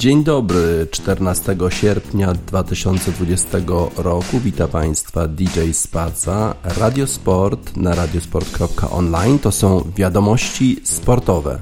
Dzień 0.00 0.24
dobry, 0.24 0.86
14 0.90 1.56
sierpnia 1.70 2.32
2020 2.34 3.58
roku. 3.96 4.40
Witam 4.40 4.68
Państwa 4.68 5.28
DJ 5.28 5.72
Spaza, 5.72 6.54
Radiosport 6.78 7.76
na 7.76 7.94
radiosport.online. 7.94 9.38
To 9.38 9.52
są 9.52 9.92
wiadomości 9.96 10.80
sportowe. 10.84 11.60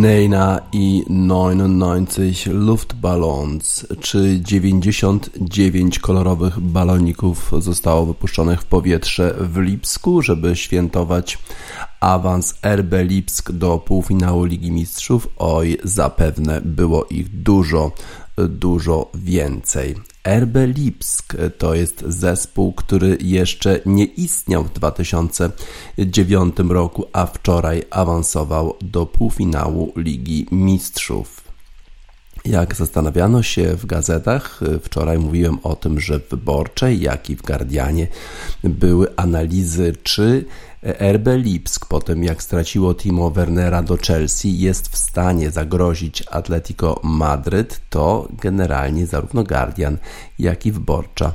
Neina 0.00 0.60
i 0.72 1.04
99 1.08 2.46
Luftballons, 2.46 3.86
czy 4.00 4.40
99 4.40 5.98
kolorowych 5.98 6.60
baloników 6.60 7.52
zostało 7.58 8.06
wypuszczonych 8.06 8.60
w 8.60 8.64
powietrze 8.64 9.34
w 9.40 9.56
Lipsku, 9.56 10.22
żeby 10.22 10.56
świętować 10.56 11.38
awans 12.00 12.54
RB 12.62 12.92
Lipsk 13.02 13.52
do 13.52 13.78
półfinału 13.78 14.44
Ligi 14.44 14.70
Mistrzów? 14.70 15.28
Oj, 15.36 15.78
zapewne 15.84 16.60
było 16.60 17.04
ich 17.04 17.42
dużo, 17.42 17.92
dużo 18.48 19.10
więcej. 19.14 20.09
RB 20.24 20.56
Lipsk 20.66 21.36
to 21.58 21.74
jest 21.74 22.04
zespół, 22.06 22.72
który 22.72 23.18
jeszcze 23.20 23.80
nie 23.86 24.04
istniał 24.04 24.64
w 24.64 24.72
2009 24.72 26.56
roku, 26.68 27.04
a 27.12 27.26
wczoraj 27.26 27.82
awansował 27.90 28.74
do 28.80 29.06
półfinału 29.06 29.92
Ligi 29.96 30.46
Mistrzów. 30.50 31.40
Jak 32.44 32.74
zastanawiano 32.74 33.42
się 33.42 33.76
w 33.76 33.86
gazetach, 33.86 34.60
wczoraj 34.82 35.18
mówiłem 35.18 35.58
o 35.62 35.76
tym, 35.76 36.00
że 36.00 36.20
w 36.20 36.28
Wyborczej, 36.28 37.00
jak 37.00 37.30
i 37.30 37.36
w 37.36 37.42
Guardianie 37.42 38.06
były 38.64 39.16
analizy, 39.16 39.92
czy 40.02 40.44
RB 40.82 41.26
Lipsk 41.36 41.86
po 41.86 42.00
tym 42.00 42.24
jak 42.24 42.42
straciło 42.42 42.94
Timo 42.94 43.30
Wernera 43.30 43.82
do 43.82 43.96
Chelsea 43.96 44.58
jest 44.58 44.88
w 44.88 44.96
stanie 44.96 45.50
zagrozić 45.50 46.24
Atletico 46.30 47.00
Madryt, 47.02 47.80
to 47.90 48.28
generalnie 48.32 49.06
zarówno 49.06 49.44
Guardian 49.44 49.98
jak 50.38 50.66
i 50.66 50.72
Wyborcza 50.72 51.32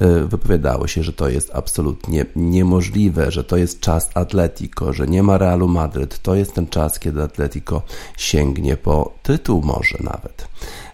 e, 0.00 0.20
wypowiadało 0.20 0.86
się, 0.86 1.02
że 1.02 1.12
to 1.12 1.28
jest 1.28 1.50
absolutnie 1.54 2.26
niemożliwe, 2.36 3.30
że 3.30 3.44
to 3.44 3.56
jest 3.56 3.80
czas 3.80 4.10
Atletico, 4.14 4.92
że 4.92 5.06
nie 5.06 5.22
ma 5.22 5.38
Realu 5.38 5.68
Madryt. 5.68 6.22
To 6.22 6.34
jest 6.34 6.54
ten 6.54 6.66
czas, 6.66 6.98
kiedy 6.98 7.22
Atletico 7.22 7.82
sięgnie 8.16 8.76
po 8.76 9.12
tytuł 9.22 9.62
może 9.62 9.98
nawet. 10.00 10.48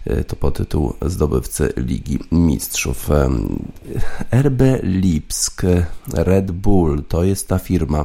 E, 0.06 0.24
to 0.24 0.36
po 0.36 0.50
tytuł 0.50 0.92
zdobywcy 1.06 1.72
Ligi 1.76 2.18
Mistrzów. 2.32 3.08
RB 4.30 4.62
Lipsk, 4.82 5.62
Red 6.12 6.50
Bull 6.50 7.02
to 7.08 7.24
jest 7.24 7.48
ta 7.48 7.58
firma, 7.58 8.04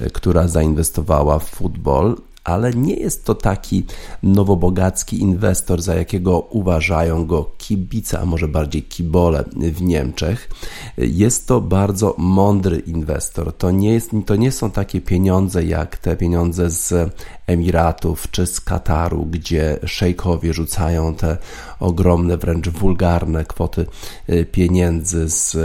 e, 0.00 0.10
która 0.10 0.48
zainwestowała 0.48 1.38
w 1.38 1.44
futbol 1.44 2.16
ale 2.48 2.74
nie 2.74 2.94
jest 2.94 3.24
to 3.24 3.34
taki 3.34 3.84
nowobogacki 4.22 5.20
inwestor, 5.20 5.82
za 5.82 5.94
jakiego 5.94 6.40
uważają 6.40 7.26
go 7.26 7.50
kibice, 7.58 8.20
a 8.20 8.24
może 8.24 8.48
bardziej 8.48 8.82
kibole 8.82 9.44
w 9.56 9.82
Niemczech. 9.82 10.50
Jest 10.98 11.46
to 11.46 11.60
bardzo 11.60 12.14
mądry 12.18 12.78
inwestor. 12.78 13.52
To 13.52 13.70
nie, 13.70 13.92
jest, 13.92 14.10
to 14.26 14.36
nie 14.36 14.52
są 14.52 14.70
takie 14.70 15.00
pieniądze 15.00 15.64
jak 15.64 15.98
te 15.98 16.16
pieniądze 16.16 16.70
z 16.70 17.14
Emiratów 17.48 18.30
czy 18.30 18.46
z 18.46 18.60
Kataru, 18.60 19.26
gdzie 19.26 19.78
szejkowie 19.86 20.54
rzucają 20.54 21.14
te 21.14 21.36
ogromne, 21.80 22.36
wręcz 22.36 22.68
wulgarne 22.68 23.44
kwoty 23.44 23.86
y, 24.28 24.46
pieniędzy 24.52 25.28
z, 25.28 25.56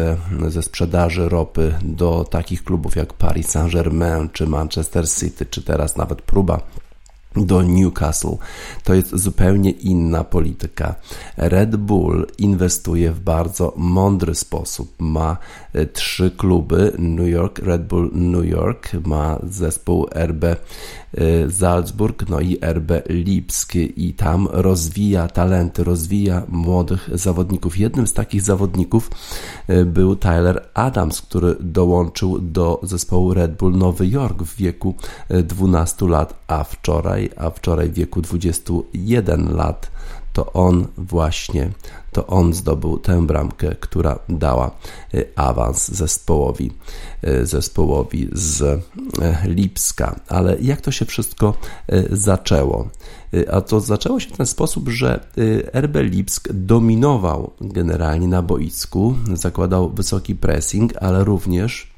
ze 0.47 0.63
sprzedaży 0.63 1.29
ropy 1.29 1.75
do 1.81 2.23
takich 2.23 2.63
klubów 2.63 2.95
jak 2.95 3.13
Paris 3.13 3.47
Saint-Germain 3.47 4.29
czy 4.33 4.47
Manchester 4.47 5.09
City, 5.09 5.45
czy 5.45 5.63
teraz 5.63 5.97
nawet 5.97 6.21
próba 6.21 6.61
do 7.35 7.61
Newcastle. 7.61 8.37
To 8.83 8.93
jest 8.93 9.15
zupełnie 9.15 9.71
inna 9.71 10.23
polityka. 10.23 10.95
Red 11.37 11.75
Bull 11.75 12.27
inwestuje 12.37 13.11
w 13.11 13.19
bardzo 13.19 13.73
mądry 13.77 14.35
sposób. 14.35 14.93
Ma 14.99 15.37
e, 15.73 15.85
trzy 15.85 16.31
kluby: 16.31 16.93
New 16.99 17.27
York, 17.27 17.59
Red 17.59 17.87
Bull 17.87 18.11
New 18.13 18.45
York, 18.45 18.91
ma 19.05 19.39
zespół 19.43 20.07
RB 20.15 20.43
e, 20.43 20.55
Salzburg, 21.51 22.29
no 22.29 22.39
i 22.39 22.57
RB 22.73 22.91
Lipsk 23.09 23.75
i 23.75 24.13
tam 24.13 24.47
rozwija 24.51 25.27
talenty, 25.27 25.83
rozwija 25.83 26.43
młodych 26.47 27.09
zawodników. 27.13 27.77
Jednym 27.77 28.07
z 28.07 28.13
takich 28.13 28.41
zawodników 28.41 29.11
e, 29.67 29.85
był 29.85 30.15
Tyler 30.15 30.69
Adams, 30.73 31.21
który 31.21 31.55
dołączył 31.59 32.39
do 32.39 32.79
zespołu 32.83 33.33
Red 33.33 33.57
Bull 33.57 33.77
Nowy 33.77 34.07
Jork 34.07 34.43
w 34.43 34.55
wieku 34.55 34.95
12 35.29 36.07
lat, 36.07 36.33
a 36.47 36.63
wczoraj 36.63 37.22
a 37.37 37.49
wczoraj 37.49 37.89
w 37.89 37.93
wieku 37.93 38.21
21 38.21 39.55
lat, 39.55 39.91
to 40.33 40.53
on 40.53 40.87
właśnie, 40.97 41.71
to 42.11 42.27
on 42.27 42.53
zdobył 42.53 42.97
tę 42.97 43.27
bramkę, 43.27 43.75
która 43.79 44.19
dała 44.29 44.71
y, 45.13 45.29
awans 45.35 45.91
zespołowi, 45.91 46.71
y, 47.27 47.45
zespołowi 47.45 48.29
z 48.31 48.61
y, 48.61 48.81
Lipska. 49.45 50.19
Ale 50.27 50.57
jak 50.61 50.81
to 50.81 50.91
się 50.91 51.05
wszystko 51.05 51.53
zaczęło? 52.11 52.89
A 53.51 53.61
to 53.61 53.79
zaczęło 53.79 54.19
się 54.19 54.29
w 54.29 54.37
ten 54.37 54.45
sposób, 54.45 54.89
że 54.89 55.25
RB 55.73 55.95
Lipsk 55.95 56.49
dominował 56.53 57.51
generalnie 57.61 58.27
na 58.27 58.41
boisku, 58.41 59.15
zakładał 59.33 59.89
wysoki 59.89 60.35
pressing, 60.35 60.93
ale 61.01 61.23
również 61.23 61.92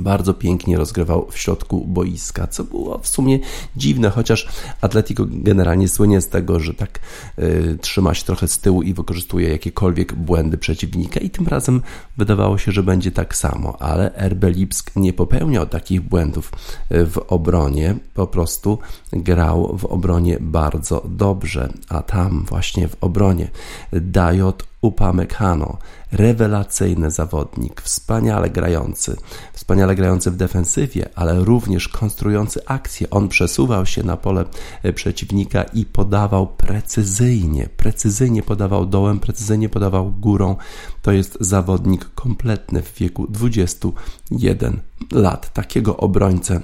bardzo 0.00 0.34
pięknie 0.34 0.76
rozgrywał 0.76 1.26
w 1.30 1.38
środku 1.38 1.84
boiska, 1.86 2.46
co 2.46 2.64
było 2.64 2.98
w 2.98 3.08
sumie 3.08 3.38
dziwne, 3.76 4.10
chociaż 4.10 4.48
Atletico 4.80 5.24
generalnie 5.28 5.88
słynie 5.88 6.20
z 6.20 6.28
tego, 6.28 6.60
że 6.60 6.74
tak 6.74 7.00
y, 7.38 7.78
trzyma 7.80 8.14
się 8.14 8.24
trochę 8.24 8.48
z 8.48 8.58
tyłu 8.58 8.82
i 8.82 8.94
wykorzystuje 8.94 9.48
jakiekolwiek 9.48 10.14
błędy 10.14 10.58
przeciwnika 10.58 11.20
i 11.20 11.30
tym 11.30 11.46
razem 11.46 11.82
wydawało 12.16 12.58
się, 12.58 12.72
że 12.72 12.82
będzie 12.82 13.10
tak 13.10 13.36
samo, 13.36 13.82
ale 13.82 14.10
RB 14.28 14.44
Lipsk 14.44 14.90
nie 14.96 15.12
popełniał 15.12 15.66
takich 15.66 16.00
błędów 16.00 16.52
y, 16.92 17.06
w 17.06 17.18
obronie, 17.18 17.96
po 18.14 18.26
prostu 18.26 18.78
grał 19.12 19.78
w 19.78 19.84
obronie 19.84 20.38
bardzo 20.40 21.02
dobrze, 21.08 21.72
a 21.88 22.02
tam 22.02 22.44
właśnie 22.48 22.88
w 22.88 22.96
obronie 23.00 23.50
Dajot 23.92 24.71
Upamecano, 24.82 25.78
rewelacyjny 26.12 27.10
zawodnik, 27.10 27.80
wspaniale 27.80 28.50
grający, 28.50 29.16
wspaniale 29.52 29.94
grający 29.94 30.30
w 30.30 30.36
defensywie, 30.36 31.08
ale 31.14 31.44
również 31.44 31.88
konstruujący 31.88 32.66
akcje. 32.66 33.10
On 33.10 33.28
przesuwał 33.28 33.86
się 33.86 34.02
na 34.02 34.16
pole 34.16 34.44
e, 34.82 34.92
przeciwnika 34.92 35.62
i 35.62 35.86
podawał 35.86 36.46
precyzyjnie, 36.46 37.68
precyzyjnie 37.76 38.42
podawał 38.42 38.86
dołem, 38.86 39.20
precyzyjnie 39.20 39.68
podawał 39.68 40.10
górą. 40.10 40.56
To 41.02 41.12
jest 41.12 41.38
zawodnik 41.40 42.14
kompletny 42.14 42.82
w 42.82 42.94
wieku 42.94 43.26
21 43.26 44.80
lat. 45.12 45.52
Takiego 45.52 45.96
obrońcę 45.96 46.60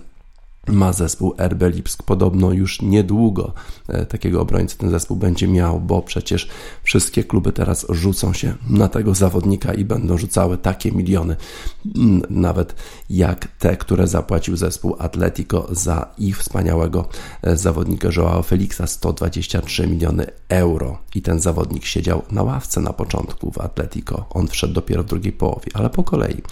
ma 0.68 0.92
zespół 0.92 1.34
RB 1.38 1.62
Lipsk. 1.62 2.02
Podobno 2.02 2.52
już 2.52 2.82
niedługo 2.82 3.52
e, 3.88 4.06
takiego 4.06 4.40
obrońcy 4.40 4.78
ten 4.78 4.90
zespół 4.90 5.16
będzie 5.16 5.48
miał, 5.48 5.80
bo 5.80 6.02
przecież 6.02 6.48
wszystkie 6.82 7.24
kluby 7.24 7.52
teraz 7.52 7.86
rzucą 7.88 8.32
się 8.32 8.54
na 8.70 8.88
tego 8.88 9.14
zawodnika 9.14 9.74
i 9.74 9.84
będą 9.84 10.18
rzucały 10.18 10.58
takie 10.58 10.92
miliony, 10.92 11.36
nawet 12.30 12.74
jak 13.10 13.48
te, 13.58 13.76
które 13.76 14.06
zapłacił 14.06 14.56
zespół 14.56 14.96
Atletico 14.98 15.66
za 15.70 16.06
ich 16.18 16.38
wspaniałego 16.38 17.08
e, 17.42 17.56
zawodnika 17.56 18.08
Joao 18.16 18.42
Felixa 18.42 18.86
123 18.86 19.86
miliony 19.86 20.26
euro. 20.48 20.98
I 21.14 21.22
ten 21.22 21.40
zawodnik 21.40 21.84
siedział 21.84 22.22
na 22.30 22.42
ławce 22.42 22.80
na 22.80 22.92
początku 22.92 23.50
w 23.50 23.58
Atletico. 23.58 24.26
On 24.30 24.48
wszedł 24.48 24.74
dopiero 24.74 25.02
w 25.02 25.06
drugiej 25.06 25.32
połowie, 25.32 25.70
ale 25.74 25.90
po 25.90 26.04
kolei. 26.04 26.42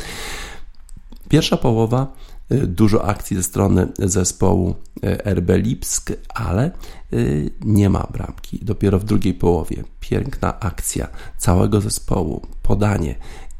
Pierwsza 1.29 1.57
połowa 1.57 2.07
dużo 2.51 3.05
akcji 3.05 3.37
ze 3.37 3.43
strony 3.43 3.89
zespołu 3.99 4.75
y, 5.05 5.35
RB 5.35 5.51
Lipsk, 5.57 6.13
ale 6.35 6.71
y, 7.13 7.51
nie 7.65 7.91
ma 7.91 8.07
bramki. 8.13 8.59
Dopiero 8.63 8.99
w 8.99 9.05
drugiej 9.05 9.35
połowie 9.35 9.85
piękna 10.01 10.61
akcja 10.61 11.09
całego 11.39 11.81
zespołu, 11.81 12.43
podanie 12.63 13.15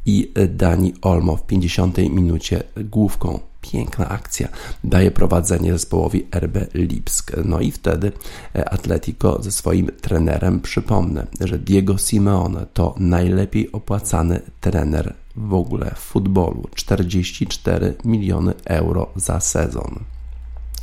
i 0.05 0.33
Dani 0.49 0.93
Olmo 1.01 1.35
w 1.35 1.45
50 1.45 1.97
minucie 1.97 2.63
główką. 2.75 3.39
Piękna 3.71 4.09
akcja 4.09 4.47
daje 4.83 5.11
prowadzenie 5.11 5.71
zespołowi 5.71 6.27
RB 6.35 6.57
Lipsk. 6.73 7.31
No 7.45 7.59
i 7.59 7.71
wtedy 7.71 8.11
Atletico 8.53 9.43
ze 9.43 9.51
swoim 9.51 9.89
trenerem 10.01 10.59
przypomnę, 10.59 11.27
że 11.39 11.59
Diego 11.59 11.97
Simeone 11.97 12.65
to 12.73 12.95
najlepiej 12.97 13.71
opłacany 13.71 14.41
trener 14.61 15.13
w 15.35 15.53
ogóle 15.53 15.91
w 15.95 15.99
futbolu 15.99 16.69
44 16.75 17.95
miliony 18.05 18.53
euro 18.65 19.07
za 19.15 19.39
sezon. 19.39 19.99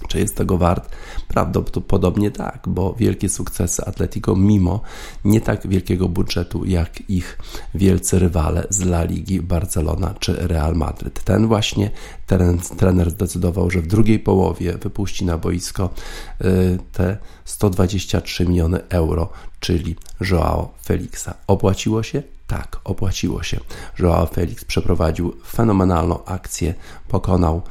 Czy 0.09 0.19
jest 0.19 0.37
tego 0.37 0.59
wart? 0.59 0.89
Prawdopodobnie 1.29 2.31
tak, 2.31 2.65
bo 2.67 2.95
wielkie 2.99 3.29
sukcesy 3.29 3.85
Atletico, 3.85 4.37
mimo 4.37 4.81
nie 5.25 5.41
tak 5.41 5.69
wielkiego 5.69 6.09
budżetu 6.09 6.65
jak 6.65 7.11
ich 7.11 7.39
wielcy 7.75 8.19
rywale 8.19 8.67
z 8.71 8.81
La 8.83 9.05
Ligi 9.05 9.41
Barcelona 9.41 10.15
czy 10.21 10.35
Real 10.49 10.75
Madryt. 10.75 11.25
Ten 11.25 11.47
właśnie 11.47 11.91
ten 12.27 12.59
trener 12.59 13.11
zdecydował, 13.11 13.71
że 13.71 13.81
w 13.81 13.87
drugiej 13.87 14.19
połowie 14.19 14.73
wypuści 14.73 15.25
na 15.25 15.39
boisko 15.39 15.91
y, 16.41 16.79
te 16.93 17.17
123 17.45 18.47
miliony 18.47 18.81
euro, 18.89 19.29
czyli 19.61 19.97
Joao 20.31 20.75
Felixa. 20.85 21.35
Opłaciło 21.47 22.03
się? 22.03 22.23
Tak, 22.47 22.81
opłaciło 22.85 23.43
się. 23.43 23.61
Joao 23.99 24.27
Felix 24.27 24.65
przeprowadził 24.65 25.37
fenomenalną 25.53 26.25
akcję, 26.25 26.75
pokonał 27.09 27.63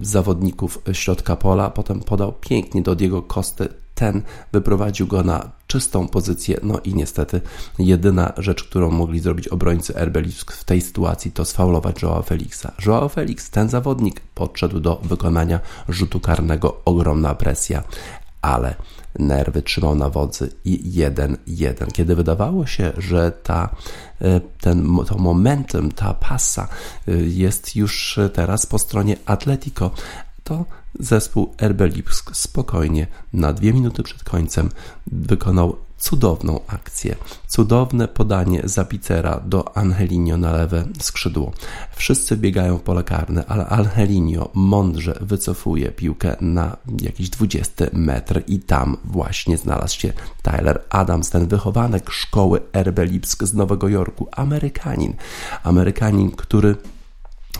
zawodników 0.00 0.78
środka 0.92 1.36
pola, 1.36 1.70
potem 1.70 2.00
podał 2.00 2.32
pięknie 2.32 2.82
do 2.82 2.94
Diego 2.94 3.22
Costy. 3.22 3.68
Ten 3.94 4.22
wyprowadził 4.52 5.06
go 5.06 5.22
na 5.22 5.50
czystą 5.66 6.08
pozycję. 6.08 6.60
No 6.62 6.80
i 6.84 6.94
niestety 6.94 7.40
jedyna 7.78 8.32
rzecz, 8.38 8.64
którą 8.64 8.90
mogli 8.90 9.20
zrobić 9.20 9.48
obrońcy 9.48 9.92
RB 9.92 10.16
w 10.46 10.64
tej 10.64 10.80
sytuacji 10.80 11.32
to 11.32 11.44
sfaulować 11.44 12.02
Joao 12.02 12.22
Felixa. 12.22 12.66
Joao 12.86 13.08
Felix, 13.08 13.50
ten 13.50 13.68
zawodnik, 13.68 14.20
podszedł 14.20 14.80
do 14.80 15.00
wykonania 15.02 15.60
rzutu 15.88 16.20
karnego. 16.20 16.80
Ogromna 16.84 17.34
presja, 17.34 17.82
ale 18.42 18.74
nerwy 19.18 19.62
trzymał 19.62 19.94
na 19.94 20.10
wodzy 20.10 20.50
i 20.64 21.00
1-1. 21.00 21.92
Kiedy 21.92 22.16
wydawało 22.16 22.66
się, 22.66 22.92
że 22.98 23.32
ta, 23.32 23.76
e, 24.20 24.40
ten, 24.60 24.98
to 25.08 25.18
momentum, 25.18 25.92
ta 25.92 26.14
pasa 26.14 26.68
e, 27.08 27.12
jest 27.14 27.76
już 27.76 28.18
teraz 28.32 28.66
po 28.66 28.78
stronie 28.78 29.16
Atletico, 29.26 29.90
to 30.44 30.64
zespół 31.00 31.54
RB 31.62 31.80
Lipsk 31.80 32.36
spokojnie 32.36 33.06
na 33.32 33.52
dwie 33.52 33.72
minuty 33.72 34.02
przed 34.02 34.24
końcem 34.24 34.68
wykonał 35.06 35.85
cudowną 35.98 36.60
akcję, 36.66 37.16
cudowne 37.46 38.08
podanie 38.08 38.60
Zapicera 38.64 39.40
do 39.40 39.76
Angelinio 39.76 40.36
na 40.36 40.52
lewe 40.52 40.84
skrzydło. 41.00 41.52
Wszyscy 41.96 42.36
biegają 42.36 42.78
w 42.78 42.82
pole 42.82 43.04
karne, 43.04 43.44
ale 43.46 43.66
Angelinio 43.66 44.50
mądrze 44.54 45.18
wycofuje 45.20 45.92
piłkę 45.92 46.36
na 46.40 46.76
jakiś 47.02 47.30
20 47.30 47.84
metr 47.92 48.42
i 48.46 48.60
tam 48.60 48.96
właśnie 49.04 49.56
znalazł 49.56 50.00
się 50.00 50.12
Tyler 50.42 50.82
Adams, 50.90 51.30
ten 51.30 51.48
wychowanek 51.48 52.10
szkoły 52.10 52.60
RB 52.82 52.98
Lipsk 52.98 53.44
z 53.44 53.54
Nowego 53.54 53.88
Jorku, 53.88 54.28
Amerykanin. 54.32 55.14
Amerykanin, 55.62 56.30
który 56.30 56.76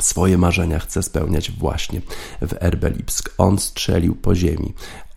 swoje 0.01 0.39
marzenia 0.39 0.79
chce 0.79 1.03
spełniać 1.03 1.51
właśnie 1.51 2.01
w 2.41 2.53
RB 2.53 2.85
Lipsk. 2.97 3.35
On 3.39 3.59
strzelił 3.59 4.15
po 4.15 4.35
ziemi, 4.35 4.75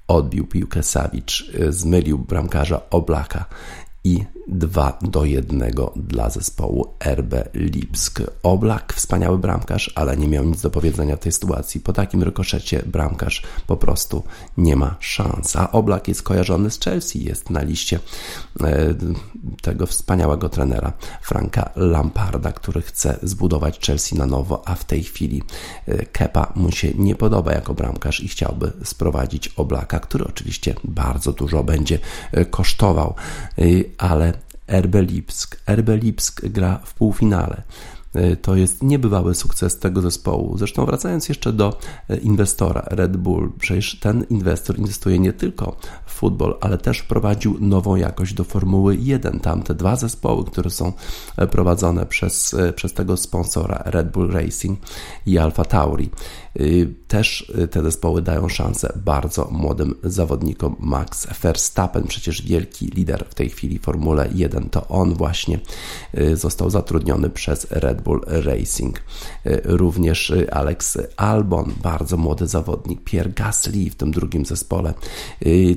odbił 0.09 0.47
piłkę 0.47 0.83
Savic, 0.83 1.43
y, 1.59 1.73
zmylił 1.73 2.19
bramkarza 2.19 2.81
Oblaka 2.89 3.45
i 4.03 4.25
2 4.49 4.97
do 5.01 5.25
1 5.25 5.63
dla 5.95 6.29
zespołu 6.29 6.93
RB 7.05 7.33
Lipsk. 7.53 8.21
Oblak, 8.43 8.93
wspaniały 8.93 9.37
bramkarz, 9.37 9.91
ale 9.95 10.17
nie 10.17 10.27
miał 10.27 10.45
nic 10.45 10.61
do 10.61 10.69
powiedzenia 10.69 11.15
w 11.15 11.19
tej 11.19 11.31
sytuacji. 11.31 11.81
Po 11.81 11.93
takim 11.93 12.23
rykoszecie 12.23 12.83
bramkarz 12.85 13.43
po 13.67 13.77
prostu 13.77 14.23
nie 14.57 14.75
ma 14.75 14.95
szans. 14.99 15.55
A 15.55 15.71
Oblak 15.71 16.07
jest 16.07 16.23
kojarzony 16.23 16.71
z 16.71 16.79
Chelsea, 16.79 17.23
jest 17.23 17.49
na 17.49 17.61
liście 17.61 17.99
e, 18.61 18.95
tego 19.61 19.85
wspaniałego 19.85 20.49
trenera 20.49 20.93
Franka 21.21 21.69
Lamparda, 21.75 22.51
który 22.51 22.81
chce 22.81 23.19
zbudować 23.23 23.79
Chelsea 23.79 24.15
na 24.15 24.25
nowo, 24.25 24.67
a 24.67 24.75
w 24.75 24.85
tej 24.85 25.03
chwili 25.03 25.43
e, 25.87 26.05
Kepa 26.05 26.53
mu 26.55 26.71
się 26.71 26.93
nie 26.95 27.15
podoba 27.15 27.53
jako 27.53 27.73
bramkarz 27.73 28.19
i 28.19 28.27
chciałby 28.27 28.71
sprowadzić 28.83 29.47
Oblaka, 29.47 29.99
który 29.99 30.25
oczywiście 30.25 30.75
bardzo 30.83 31.33
dużo 31.33 31.63
będzie 31.63 31.99
e, 32.31 32.45
kosztował, 32.45 33.15
ale 33.97 34.33
RB 34.69 34.95
Lipsk. 34.95 35.61
RB 35.67 35.89
Lipsk 35.89 36.45
gra 36.45 36.79
w 36.85 36.93
półfinale. 36.93 37.63
to 38.41 38.55
jest 38.55 38.83
niebywały 38.83 39.35
sukces 39.35 39.79
tego 39.79 40.01
zespołu. 40.01 40.57
Zresztą 40.57 40.85
wracając 40.85 41.29
jeszcze 41.29 41.53
do 41.53 41.79
inwestora 42.21 42.81
Red 42.87 43.17
Bull, 43.17 43.51
przecież 43.59 43.99
ten 43.99 44.25
inwestor 44.29 44.79
inwestuje 44.79 45.19
nie 45.19 45.33
tylko 45.33 45.75
w 46.05 46.11
futbol, 46.11 46.57
ale 46.61 46.77
też 46.77 46.99
wprowadził 46.99 47.57
nową 47.59 47.95
jakość 47.95 48.33
do 48.33 48.43
Formuły 48.43 48.95
1. 48.95 49.39
Tam 49.39 49.63
te 49.63 49.75
dwa 49.75 49.95
zespoły, 49.95 50.45
które 50.45 50.69
są 50.69 50.93
prowadzone 51.51 52.05
przez, 52.05 52.55
przez 52.75 52.93
tego 52.93 53.17
sponsora 53.17 53.83
Red 53.85 54.11
Bull 54.11 54.31
Racing 54.31 54.79
i 55.25 55.37
Alfa 55.37 55.65
Tauri. 55.65 56.09
Y, 56.59 56.93
też 57.07 57.53
y, 57.63 57.67
te 57.67 57.83
zespoły 57.83 58.21
dają 58.21 58.49
szansę 58.49 58.93
bardzo 59.05 59.47
młodym 59.51 59.95
zawodnikom. 60.03 60.75
Max 60.79 61.27
Verstappen, 61.41 62.03
przecież 62.07 62.41
wielki 62.41 62.85
lider 62.85 63.25
w 63.29 63.35
tej 63.35 63.49
chwili 63.49 63.79
Formule 63.79 64.29
1, 64.35 64.69
to 64.69 64.87
on 64.87 65.13
właśnie 65.13 65.59
y, 66.17 66.37
został 66.37 66.69
zatrudniony 66.69 67.29
przez 67.29 67.67
Red 67.69 68.01
Bull 68.01 68.21
Racing. 68.27 69.01
Również 69.63 70.33
Alex 70.51 70.97
Albon, 71.17 71.73
bardzo 71.83 72.17
młody 72.17 72.47
zawodnik, 72.47 73.03
Pierre 73.03 73.29
Gasly 73.29 73.89
w 73.89 73.95
tym 73.95 74.11
drugim 74.11 74.45
zespole. 74.45 74.93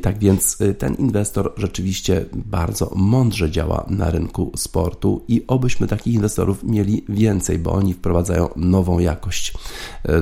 Tak 0.03 0.19
więc 0.19 0.59
ten 0.79 0.95
inwestor 0.95 1.53
rzeczywiście 1.57 2.25
bardzo 2.33 2.91
mądrze 2.95 3.51
działa 3.51 3.87
na 3.89 4.11
rynku 4.11 4.53
sportu 4.57 5.25
i 5.29 5.45
obyśmy 5.47 5.87
takich 5.87 6.15
inwestorów 6.15 6.65
mieli 6.65 7.05
więcej, 7.09 7.59
bo 7.59 7.73
oni 7.73 7.95
wprowadzają 7.95 8.49
nową 8.57 8.99
jakość 8.99 9.53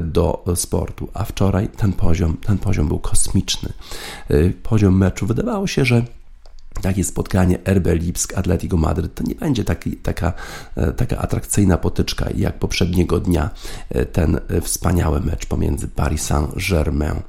do 0.00 0.39
sportu, 0.54 1.08
a 1.14 1.24
wczoraj 1.24 1.68
ten 1.68 1.92
poziom, 1.92 2.36
ten 2.36 2.58
poziom 2.58 2.88
był 2.88 2.98
kosmiczny. 2.98 3.72
Y, 4.30 4.54
poziom 4.62 4.96
meczu 4.96 5.26
wydawało 5.26 5.66
się, 5.66 5.84
że 5.84 6.02
takie 6.82 7.04
spotkanie 7.04 7.58
RB 7.64 7.86
Lipsk 7.86 8.38
Atletico 8.38 8.76
Madryt 8.76 9.14
to 9.14 9.24
nie 9.24 9.34
będzie 9.34 9.64
taki, 9.64 9.96
taka, 9.96 10.32
e, 10.76 10.92
taka 10.92 11.18
atrakcyjna 11.18 11.78
potyczka 11.78 12.26
jak 12.36 12.58
poprzedniego 12.58 13.20
dnia 13.20 13.50
e, 13.88 14.06
ten 14.06 14.40
wspaniały 14.62 15.20
mecz 15.20 15.46
pomiędzy 15.46 15.88
Paris 15.88 16.22
Saint-Germain 16.22 17.20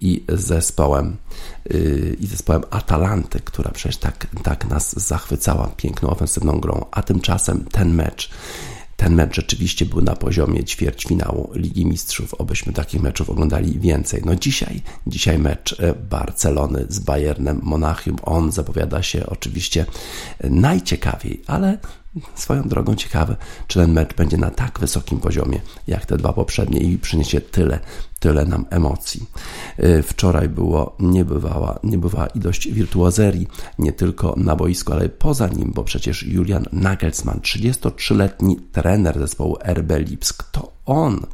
i 0.00 0.24
zespołem 0.28 1.16
i 2.20 2.26
zespołem 2.26 2.62
Atalanty, 2.70 3.40
która 3.40 3.70
przecież 3.70 3.96
tak, 3.96 4.26
tak 4.42 4.68
nas 4.68 5.06
zachwycała 5.06 5.70
piękną 5.76 6.10
ofensywną 6.10 6.60
grą, 6.60 6.84
a 6.90 7.02
tymczasem 7.02 7.64
ten 7.64 7.94
mecz 7.94 8.30
ten 9.00 9.14
mecz 9.14 9.36
rzeczywiście 9.36 9.86
był 9.86 10.00
na 10.00 10.16
poziomie 10.16 10.64
ćwierćfinału 10.64 11.50
Ligi 11.54 11.86
Mistrzów. 11.86 12.34
Obyśmy 12.34 12.72
takich 12.72 13.02
meczów 13.02 13.30
oglądali 13.30 13.78
więcej. 13.78 14.22
No 14.24 14.36
dzisiaj, 14.36 14.80
dzisiaj 15.06 15.38
mecz 15.38 15.80
e, 15.80 15.94
Barcelony 15.94 16.86
z 16.88 16.98
Bayernem 16.98 17.60
Monachium. 17.62 18.16
On 18.22 18.52
zapowiada 18.52 19.02
się 19.02 19.26
oczywiście 19.26 19.86
najciekawiej, 20.44 21.42
ale 21.46 21.78
Swoją 22.34 22.62
drogą 22.62 22.94
ciekawe, 22.94 23.36
czy 23.66 23.78
ten 23.78 23.92
mecz 23.92 24.14
będzie 24.14 24.36
na 24.36 24.50
tak 24.50 24.78
wysokim 24.78 25.20
poziomie, 25.20 25.60
jak 25.86 26.06
te 26.06 26.16
dwa 26.16 26.32
poprzednie 26.32 26.80
i 26.80 26.98
przyniesie 26.98 27.40
tyle, 27.40 27.78
tyle 28.20 28.44
nam 28.44 28.66
emocji. 28.70 29.26
Y, 29.78 30.02
wczoraj 30.02 30.48
było 30.48 30.96
niebywała, 30.98 31.78
niebywała 31.84 32.26
ilość 32.26 32.68
wirtuozerii, 32.68 33.46
nie 33.78 33.92
tylko 33.92 34.34
na 34.36 34.56
boisku, 34.56 34.92
ale 34.92 35.08
poza 35.08 35.48
nim, 35.48 35.72
bo 35.74 35.84
przecież 35.84 36.22
Julian 36.22 36.64
Nagelsmann, 36.72 37.40
33-letni 37.40 38.56
trener 38.72 39.18
zespołu 39.18 39.56
RB 39.64 39.98
Lipsk, 39.98 40.42
to 40.52 40.72
on 40.86 41.26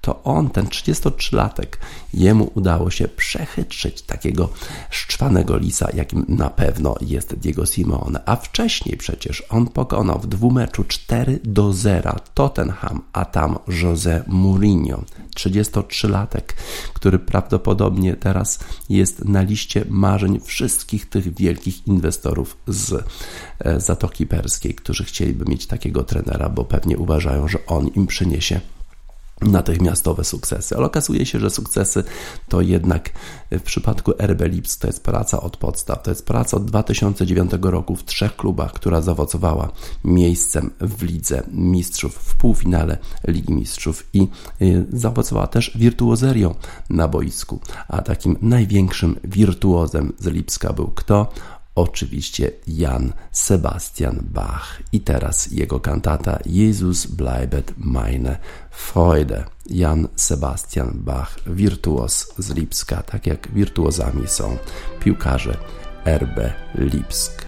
to 0.00 0.22
on, 0.22 0.50
ten 0.50 0.66
33-latek, 0.66 1.76
jemu 2.14 2.50
udało 2.54 2.90
się 2.90 3.08
przechytrzyć 3.08 4.02
takiego 4.02 4.48
szczwanego 4.90 5.56
lisa, 5.56 5.88
jakim 5.94 6.24
na 6.28 6.50
pewno 6.50 6.94
jest 7.00 7.34
Diego 7.34 7.66
Simone. 7.66 8.20
A 8.26 8.36
wcześniej 8.36 8.96
przecież 8.96 9.42
on 9.50 9.66
pokonał 9.66 10.18
w 10.18 10.26
dwumeczu 10.26 10.84
4 10.84 11.40
do 11.44 11.72
0 11.72 12.16
Tottenham, 12.34 13.02
a 13.12 13.24
tam 13.24 13.58
Jose 13.82 14.24
Mourinho. 14.26 15.02
33-latek, 15.36 16.42
który 16.94 17.18
prawdopodobnie 17.18 18.16
teraz 18.16 18.58
jest 18.88 19.24
na 19.24 19.42
liście 19.42 19.84
marzeń 19.88 20.40
wszystkich 20.40 21.08
tych 21.08 21.34
wielkich 21.34 21.86
inwestorów 21.86 22.56
z 22.66 23.04
e, 23.58 23.80
Zatoki 23.80 24.26
Perskiej, 24.26 24.74
którzy 24.74 25.04
chcieliby 25.04 25.44
mieć 25.44 25.66
takiego 25.66 26.04
trenera, 26.04 26.48
bo 26.48 26.64
pewnie 26.64 26.98
uważają, 26.98 27.48
że 27.48 27.66
on 27.66 27.88
im 27.88 28.06
przyniesie 28.06 28.60
natychmiastowe 29.42 30.24
sukcesy. 30.24 30.76
Ale 30.76 30.86
okazuje 30.86 31.26
się, 31.26 31.40
że 31.40 31.50
sukcesy 31.50 32.04
to 32.48 32.60
jednak 32.60 33.10
w 33.50 33.62
przypadku 33.62 34.12
RB 34.18 34.40
Lips 34.42 34.78
to 34.78 34.86
jest 34.86 35.04
praca 35.04 35.40
od 35.40 35.56
podstaw. 35.56 36.02
To 36.02 36.10
jest 36.10 36.26
praca 36.26 36.56
od 36.56 36.64
2009 36.64 37.50
roku 37.62 37.96
w 37.96 38.04
trzech 38.04 38.36
klubach, 38.36 38.72
która 38.72 39.00
zaowocowała 39.00 39.72
miejscem 40.04 40.70
w 40.80 41.02
Lidze 41.02 41.42
Mistrzów, 41.52 42.14
w 42.14 42.34
półfinale 42.34 42.98
Ligi 43.28 43.52
Mistrzów 43.52 44.06
i 44.12 44.28
y, 44.62 44.86
zaowocowała 44.92 45.46
też 45.46 45.72
wirtuozerią 45.74 46.54
na 46.90 47.08
boisku. 47.08 47.60
A 47.88 48.02
takim 48.02 48.36
największym 48.42 49.16
wirtuozem 49.24 50.12
z 50.18 50.26
Lipska 50.26 50.72
był 50.72 50.88
kto? 50.88 51.32
Oczywiście 51.78 52.50
Jan 52.66 53.12
Sebastian 53.32 54.20
Bach 54.22 54.82
i 54.92 55.00
teraz 55.00 55.50
jego 55.50 55.80
kantata 55.80 56.38
Jezus 56.46 57.06
bleibet 57.06 57.72
meine 57.76 58.38
Freude. 58.70 59.44
Jan 59.70 60.08
Sebastian 60.16 60.90
Bach, 60.94 61.36
wirtuos 61.46 62.34
z 62.38 62.54
Lipska, 62.54 63.02
tak 63.02 63.26
jak 63.26 63.52
wirtuozami 63.52 64.28
są 64.28 64.56
piłkarze 65.00 65.56
RB 66.04 66.52
Lipsk. 66.74 67.46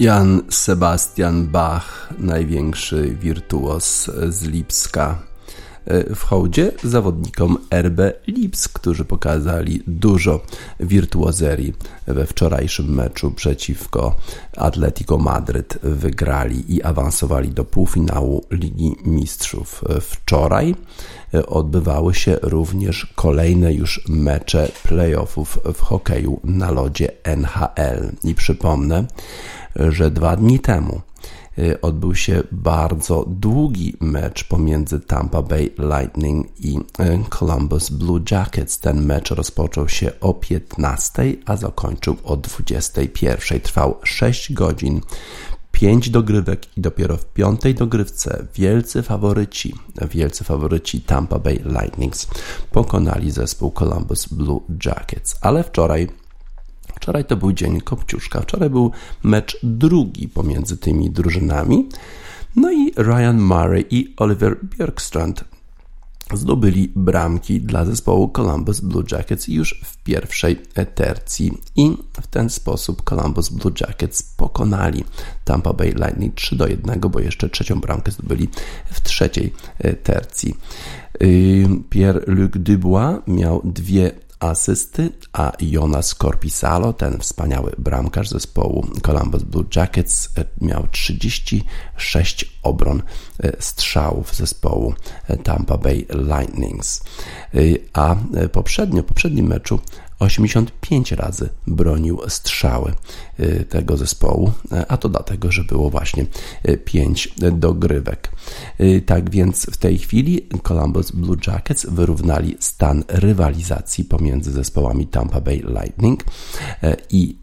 Jan 0.00 0.42
Sebastian 0.48 1.46
Bach, 1.46 2.08
największy 2.18 3.16
wirtuos 3.20 4.10
z 4.28 4.42
Lipska. 4.42 5.18
E, 5.84 6.14
w 6.14 6.22
hołdzie 6.22 6.72
zawodnikom 6.84 7.58
RB 7.70 8.00
Lipsk, 8.40 8.72
którzy 8.72 9.04
pokazali 9.04 9.82
dużo 9.86 10.40
wirtuozerii 10.80 11.74
we 12.06 12.26
wczorajszym 12.26 12.94
meczu 12.94 13.30
przeciwko 13.30 14.16
Atletico 14.56 15.18
Madryt. 15.18 15.78
Wygrali 15.82 16.74
i 16.74 16.82
awansowali 16.82 17.48
do 17.48 17.64
półfinału 17.64 18.44
Ligi 18.50 18.96
Mistrzów. 19.04 19.84
Wczoraj 20.00 20.74
e, 21.34 21.46
odbywały 21.46 22.14
się 22.14 22.36
również 22.42 23.12
kolejne 23.14 23.74
już 23.74 24.04
mecze 24.08 24.68
playoffów 24.82 25.58
w 25.74 25.80
hokeju 25.80 26.40
na 26.44 26.70
lodzie 26.70 27.12
NHL. 27.24 28.12
I 28.24 28.34
przypomnę, 28.34 29.04
że 29.76 30.10
dwa 30.10 30.36
dni 30.36 30.60
temu 30.60 31.00
odbył 31.82 32.14
się 32.14 32.42
bardzo 32.52 33.24
długi 33.28 33.96
mecz 34.00 34.44
pomiędzy 34.44 35.00
Tampa 35.00 35.42
Bay 35.42 35.70
Lightning 35.78 36.46
i 36.60 36.78
y, 36.78 36.82
Columbus 37.38 37.90
Blue 37.90 38.20
Jackets. 38.30 38.78
Ten 38.78 39.04
mecz 39.04 39.30
rozpoczął 39.30 39.88
się 39.88 40.20
o 40.20 40.34
15, 40.34 41.22
a 41.46 41.56
zakończył 41.56 42.16
o 42.24 42.36
21. 42.36 43.60
Trwał 43.60 43.98
6 44.04 44.52
godzin. 44.52 45.00
5 45.72 46.10
dogrywek 46.10 46.78
i 46.78 46.80
dopiero 46.80 47.16
w 47.16 47.24
piątej 47.24 47.74
dogrywce 47.74 48.46
wielcy 48.54 49.02
faworyci, 49.02 49.74
wielcy 50.10 50.44
faworyci 50.44 51.00
Tampa 51.00 51.38
Bay 51.38 51.62
Lightnings 51.64 52.26
pokonali 52.72 53.30
zespół 53.30 53.70
Columbus 53.70 54.28
Blue 54.28 54.60
Jackets. 54.84 55.36
Ale 55.40 55.64
wczoraj 55.64 56.08
Wczoraj 57.00 57.24
to 57.24 57.36
był 57.36 57.52
dzień 57.52 57.80
Kopciuszka. 57.80 58.40
Wczoraj 58.40 58.70
był 58.70 58.90
mecz 59.22 59.58
drugi 59.62 60.28
pomiędzy 60.28 60.76
tymi 60.76 61.10
drużynami. 61.10 61.88
No 62.56 62.72
i 62.72 62.92
Ryan 62.96 63.40
Murray 63.40 63.86
i 63.90 64.14
Oliver 64.16 64.56
Björkstrand 64.64 65.44
zdobyli 66.34 66.92
bramki 66.96 67.60
dla 67.60 67.84
zespołu 67.84 68.28
Columbus 68.28 68.80
Blue 68.80 69.04
Jackets 69.12 69.48
już 69.48 69.80
w 69.84 69.96
pierwszej 70.02 70.56
tercji 70.94 71.52
i 71.76 71.96
w 72.20 72.26
ten 72.26 72.50
sposób 72.50 73.02
Columbus 73.02 73.48
Blue 73.48 73.72
Jackets 73.80 74.22
pokonali 74.22 75.04
Tampa 75.44 75.72
Bay 75.72 75.88
Lightning 75.90 76.34
3 76.34 76.56
do 76.56 76.66
1, 76.66 77.00
bo 77.00 77.20
jeszcze 77.20 77.48
trzecią 77.48 77.80
bramkę 77.80 78.10
zdobyli 78.10 78.48
w 78.92 79.00
trzeciej 79.00 79.52
tercji. 80.02 80.56
Pierre-Luc 81.90 82.50
Dubois 82.58 83.18
miał 83.26 83.62
dwie 83.64 84.12
asysty, 84.40 85.10
a 85.32 85.52
Jonas 85.60 86.14
Corpisalo, 86.14 86.92
ten 86.92 87.18
wspaniały 87.18 87.72
bramkarz 87.78 88.28
zespołu 88.28 88.86
Columbus 89.02 89.42
Blue 89.42 89.64
Jackets, 89.76 90.28
e, 90.38 90.44
miał 90.60 90.86
36 90.88 92.58
obron 92.62 93.02
e, 93.42 93.52
strzałów 93.58 94.34
zespołu 94.34 94.94
e, 95.28 95.36
Tampa 95.36 95.78
Bay 95.78 96.06
Lightnings. 96.10 97.02
A 97.92 98.16
poprzednio, 98.52 99.02
w 99.02 99.06
poprzednim 99.06 99.46
meczu 99.46 99.80
85 100.18 101.12
razy 101.12 101.48
bronił 101.66 102.20
strzały 102.28 102.92
tego 103.68 103.96
zespołu, 103.96 104.52
a 104.88 104.96
to 104.96 105.08
dlatego, 105.08 105.52
że 105.52 105.64
było 105.64 105.90
właśnie 105.90 106.26
5 106.84 107.28
y, 107.42 107.52
dogrywek. 107.52 108.32
Y, 108.80 109.02
tak 109.06 109.30
więc 109.30 109.66
w 109.66 109.76
tej 109.76 109.98
chwili 109.98 110.48
Columbus 110.62 111.10
Blue 111.10 111.36
Jackets 111.46 111.86
wyrównali 111.86 112.56
stan 112.60 113.04
rywalizacji 113.08 114.04
pomiędzy 114.04 114.52
zespołami 114.52 115.06
Tampa 115.06 115.40
Bay 115.40 115.56
Lightning 115.56 116.24
i 117.10 117.36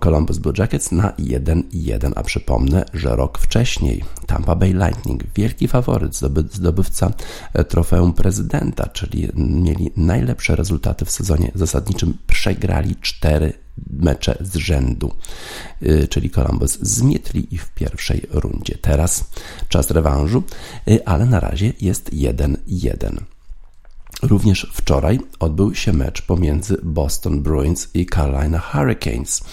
Columbus 0.00 0.38
Blue 0.38 0.54
Jackets 0.58 0.92
na 0.92 1.10
1-1, 1.10 2.12
a 2.14 2.22
przypomnę, 2.22 2.84
że 2.94 3.16
rok 3.16 3.38
wcześniej 3.38 4.04
Tampa 4.26 4.56
Bay 4.56 4.72
Lightning, 4.72 5.24
wielki 5.36 5.68
faworyt, 5.68 6.16
zdobywca 6.52 7.12
trofeum 7.68 8.12
prezydenta, 8.12 8.86
czyli 8.86 9.28
mieli 9.34 9.90
najlepsze 9.96 10.56
rezultaty 10.56 11.04
w 11.04 11.10
sezonie 11.10 11.52
zasadniczym 11.54 12.00
czym 12.00 12.18
przegrali 12.26 12.96
cztery 12.96 13.52
mecze 13.90 14.38
z 14.40 14.56
rzędu, 14.56 15.14
y, 15.82 16.08
czyli 16.08 16.30
Columbus 16.30 16.78
zmietli 16.82 17.54
ich 17.54 17.64
w 17.64 17.74
pierwszej 17.74 18.26
rundzie. 18.30 18.78
Teraz 18.80 19.24
czas 19.68 19.90
rewanżu, 19.90 20.42
y, 20.88 21.04
ale 21.06 21.26
na 21.26 21.40
razie 21.40 21.72
jest 21.80 22.10
1-1. 22.12 23.20
Również 24.22 24.70
wczoraj 24.72 25.20
odbył 25.38 25.74
się 25.74 25.92
mecz 25.92 26.22
pomiędzy 26.22 26.76
Boston 26.82 27.42
Bruins 27.42 27.88
i 27.94 28.06
Carolina 28.06 28.58
Hurricanes. 28.58 29.44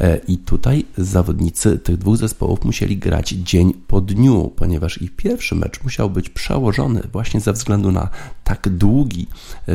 E, 0.00 0.16
I 0.16 0.38
tutaj 0.38 0.84
zawodnicy 0.98 1.78
tych 1.78 1.96
dwóch 1.96 2.16
zespołów 2.16 2.64
musieli 2.64 2.96
grać 2.96 3.28
dzień 3.28 3.74
po 3.74 4.00
dniu, 4.00 4.52
ponieważ 4.56 5.02
ich 5.02 5.16
pierwszy 5.16 5.54
mecz 5.54 5.82
musiał 5.84 6.10
być 6.10 6.28
przełożony 6.28 7.02
właśnie 7.12 7.40
ze 7.40 7.52
względu 7.52 7.92
na 7.92 8.08
tak 8.44 8.68
długi 8.68 9.26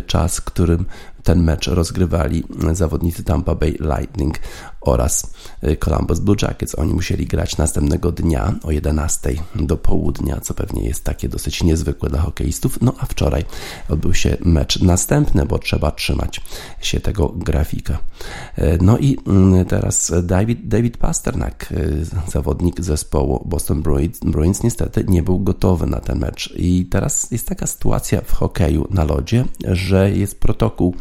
czas, 0.08 0.42
którym 0.42 0.86
ten 1.28 1.44
mecz 1.44 1.68
rozgrywali 1.68 2.44
zawodnicy 2.74 3.24
Tampa 3.24 3.56
Bay 3.56 3.78
Lightning 3.80 4.40
oraz 4.88 5.34
y, 5.64 5.78
Columbus 5.78 6.20
Blue 6.20 6.38
Jackets. 6.42 6.76
Oni 6.76 6.94
musieli 6.94 7.26
grać 7.26 7.58
następnego 7.58 8.12
dnia 8.12 8.56
o 8.64 8.72
11 8.72 9.34
do 9.56 9.78
południa, 9.78 10.42
co 10.42 10.54
pewnie 10.54 10.84
jest 10.84 11.04
takie 11.04 11.30
dosyć 11.30 11.64
niezwykłe 11.64 12.10
dla 12.10 12.22
hokeistów. 12.22 12.82
No 12.82 12.94
a 13.00 13.06
wczoraj 13.06 13.46
odbył 13.90 14.14
się 14.14 14.38
mecz 14.46 14.82
następny, 14.82 15.46
bo 15.46 15.60
trzeba 15.60 15.92
trzymać 15.92 16.42
się 16.82 17.00
tego 17.00 17.30
grafika. 17.30 17.98
Y, 18.58 18.78
no 18.82 18.98
i 18.98 19.18
mm, 19.28 19.66
teraz 19.66 20.12
David, 20.24 20.68
David 20.68 20.98
Pasternak, 20.98 21.72
y, 21.72 22.06
zawodnik 22.32 22.82
zespołu 22.82 23.44
Boston 23.46 23.82
Bruins, 23.82 24.20
Bruins, 24.20 24.64
niestety 24.64 25.06
nie 25.08 25.24
był 25.24 25.40
gotowy 25.40 25.88
na 25.88 26.00
ten 26.00 26.20
mecz. 26.20 26.54
I 26.56 26.86
teraz 26.86 27.32
jest 27.32 27.48
taka 27.48 27.68
sytuacja 27.68 28.22
w 28.22 28.34
hokeju 28.34 28.88
na 28.90 29.04
lodzie, 29.04 29.46
że 29.68 30.12
jest 30.12 30.40
protokół 30.40 30.96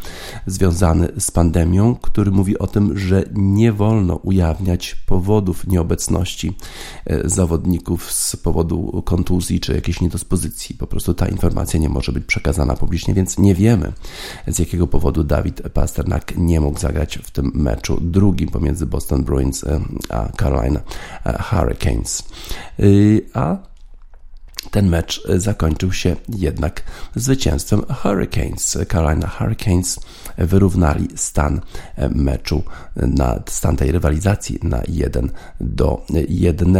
związany 0.45 1.07
z 1.19 1.31
pandemią, 1.31 1.95
który 1.95 2.31
mówi 2.31 2.59
o 2.59 2.67
tym, 2.67 2.97
że 2.97 3.23
nie 3.33 3.73
wolno 3.77 4.15
ujawniać 4.15 4.95
powodów 4.95 5.67
nieobecności 5.67 6.53
e, 7.05 7.29
zawodników 7.29 8.11
z 8.11 8.35
powodu 8.35 9.03
kontuzji 9.05 9.59
czy 9.59 9.73
jakiejś 9.73 10.01
niedyspozycji. 10.01 10.75
Po 10.75 10.87
prostu 10.87 11.13
ta 11.13 11.27
informacja 11.27 11.79
nie 11.79 11.89
może 11.89 12.11
być 12.11 12.25
przekazana 12.25 12.75
publicznie, 12.75 13.13
więc 13.13 13.37
nie 13.37 13.55
wiemy 13.55 13.93
z 14.47 14.59
jakiego 14.59 14.87
powodu 14.87 15.23
Dawid 15.23 15.61
Pasternak 15.73 16.37
nie 16.37 16.61
mógł 16.61 16.79
zagrać 16.79 17.19
w 17.23 17.31
tym 17.31 17.51
meczu 17.53 17.97
drugim 18.01 18.49
pomiędzy 18.49 18.85
Boston 18.85 19.23
Bruins 19.23 19.63
e, 19.63 19.79
a 20.09 20.29
Carolina 20.39 20.79
e, 21.25 21.43
Hurricanes. 21.43 22.23
A 23.33 23.57
ten 24.71 24.89
mecz 24.89 25.27
zakończył 25.37 25.93
się 25.93 26.15
jednak 26.29 26.83
zwycięstwem 27.15 27.81
Hurricanes. 28.03 28.77
Carolina 28.91 29.27
Hurricanes 29.27 29.99
wyrównali 30.37 31.07
stan 31.15 31.61
meczu, 32.09 32.63
na 32.95 33.39
stan 33.49 33.75
tej 33.75 33.91
rywalizacji 33.91 34.59
na 34.63 34.81
1 34.87 35.31
do 35.61 36.05
1. 36.29 36.77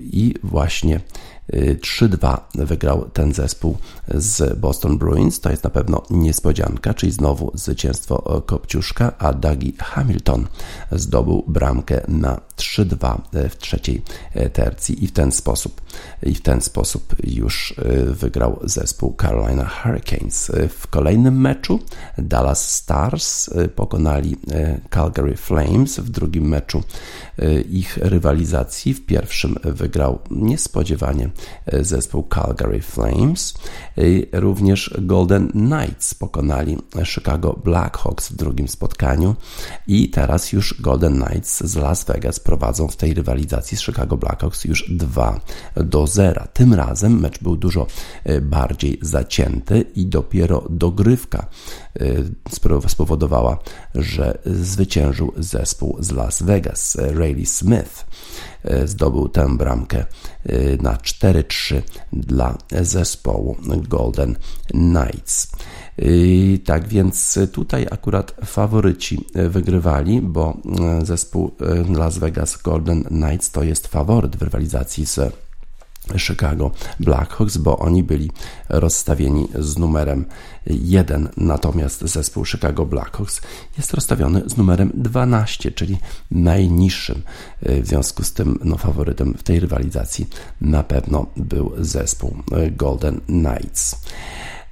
I 0.00 0.34
właśnie 0.42 1.00
3-2 1.52 2.38
wygrał 2.54 3.10
ten 3.12 3.34
zespół 3.34 3.76
z 4.14 4.58
Boston 4.58 4.98
Bruins. 4.98 5.40
To 5.40 5.50
jest 5.50 5.64
na 5.64 5.70
pewno 5.70 6.02
niespodzianka, 6.10 6.94
czyli 6.94 7.12
znowu 7.12 7.50
zwycięstwo 7.54 8.42
Kopciuszka, 8.46 9.12
a 9.18 9.32
Dougie 9.32 9.72
Hamilton 9.78 10.46
zdobył 10.92 11.44
bramkę 11.48 12.00
na 12.08 12.40
3-2 12.56 13.18
w 13.50 13.56
trzeciej 13.56 14.02
tercji 14.52 15.04
i 15.04 15.06
w 15.06 15.12
ten 15.12 15.32
sposób 15.32 15.80
i 16.22 16.34
w 16.34 16.42
ten 16.42 16.60
sposób 16.60 17.16
już 17.24 17.74
wygrał 18.06 18.60
zespół 18.64 19.16
Carolina 19.20 19.68
Hurricanes. 19.68 20.52
W 20.78 20.86
kolejnym 20.86 21.40
meczu 21.40 21.80
Dallas 22.18 22.74
Stars 22.74 23.50
pokonali 23.76 24.36
Calgary 24.90 25.36
Flames 25.36 26.00
w 26.00 26.10
drugim 26.10 26.48
meczu 26.48 26.82
ich 27.70 27.96
rywalizacji. 27.96 28.94
W 28.94 29.06
pierwszym 29.06 29.56
wygrał 29.64 30.18
niespodziewanie 30.30 31.30
zespół 31.80 32.28
Calgary 32.34 32.80
Flames. 32.80 33.54
Również 34.32 34.94
Golden 34.98 35.48
Knights 35.48 36.14
pokonali 36.14 36.78
Chicago 37.04 37.60
Blackhawks 37.64 38.28
w 38.28 38.36
drugim 38.36 38.68
spotkaniu 38.68 39.36
i 39.86 40.10
teraz 40.10 40.52
już 40.52 40.80
Golden 40.80 41.24
Knights 41.24 41.64
z 41.64 41.76
Las 41.76 42.04
Vegas 42.04 42.40
prowadzą 42.52 42.88
w 42.88 42.96
tej 42.96 43.14
rywalizacji 43.14 43.76
z 43.76 43.80
Chicago 43.80 44.16
Blackhawks 44.16 44.64
już 44.64 44.90
2 44.90 45.40
do 45.76 46.06
0. 46.06 46.44
Tym 46.52 46.74
razem 46.74 47.20
mecz 47.20 47.38
był 47.42 47.56
dużo 47.56 47.86
e, 48.24 48.40
bardziej 48.40 48.98
zacięty 49.02 49.84
i 49.94 50.06
dopiero 50.06 50.64
dogrywka 50.70 51.46
e, 52.00 52.04
spowodowała, 52.88 53.58
że 53.94 54.38
zwyciężył 54.44 55.32
zespół 55.36 55.96
z 56.00 56.10
Las 56.10 56.42
Vegas, 56.42 56.96
Rayleigh 56.96 57.48
Smith. 57.48 58.06
Zdobył 58.84 59.28
tę 59.28 59.56
bramkę 59.56 60.04
na 60.82 60.96
4-3 60.96 61.82
dla 62.12 62.58
zespołu 62.80 63.56
Golden 63.88 64.36
Knights. 64.66 65.52
Tak 66.64 66.88
więc 66.88 67.38
tutaj 67.52 67.86
akurat 67.90 68.34
faworyci 68.44 69.24
wygrywali, 69.34 70.20
bo 70.22 70.56
zespół 71.02 71.50
Las 71.96 72.18
Vegas 72.18 72.62
Golden 72.62 73.04
Knights 73.04 73.50
to 73.50 73.62
jest 73.62 73.86
faworyt 73.88 74.36
w 74.36 74.42
rywalizacji 74.42 75.06
z 75.06 75.18
Chicago 76.16 76.70
Blackhawks, 77.00 77.56
bo 77.56 77.78
oni 77.78 78.02
byli 78.02 78.30
rozstawieni 78.68 79.48
z 79.58 79.78
numerem 79.78 80.24
1, 80.66 81.28
natomiast 81.36 82.00
zespół 82.00 82.44
Chicago 82.44 82.86
Blackhawks 82.86 83.40
jest 83.76 83.94
rozstawiony 83.94 84.42
z 84.46 84.56
numerem 84.56 84.90
12, 84.94 85.72
czyli 85.72 85.98
najniższym. 86.30 87.22
W 87.62 87.86
związku 87.86 88.24
z 88.24 88.32
tym 88.32 88.58
no, 88.64 88.76
faworytem 88.76 89.34
w 89.34 89.42
tej 89.42 89.60
rywalizacji 89.60 90.28
na 90.60 90.82
pewno 90.82 91.26
był 91.36 91.72
zespół 91.78 92.36
Golden 92.76 93.20
Knights. 93.20 93.96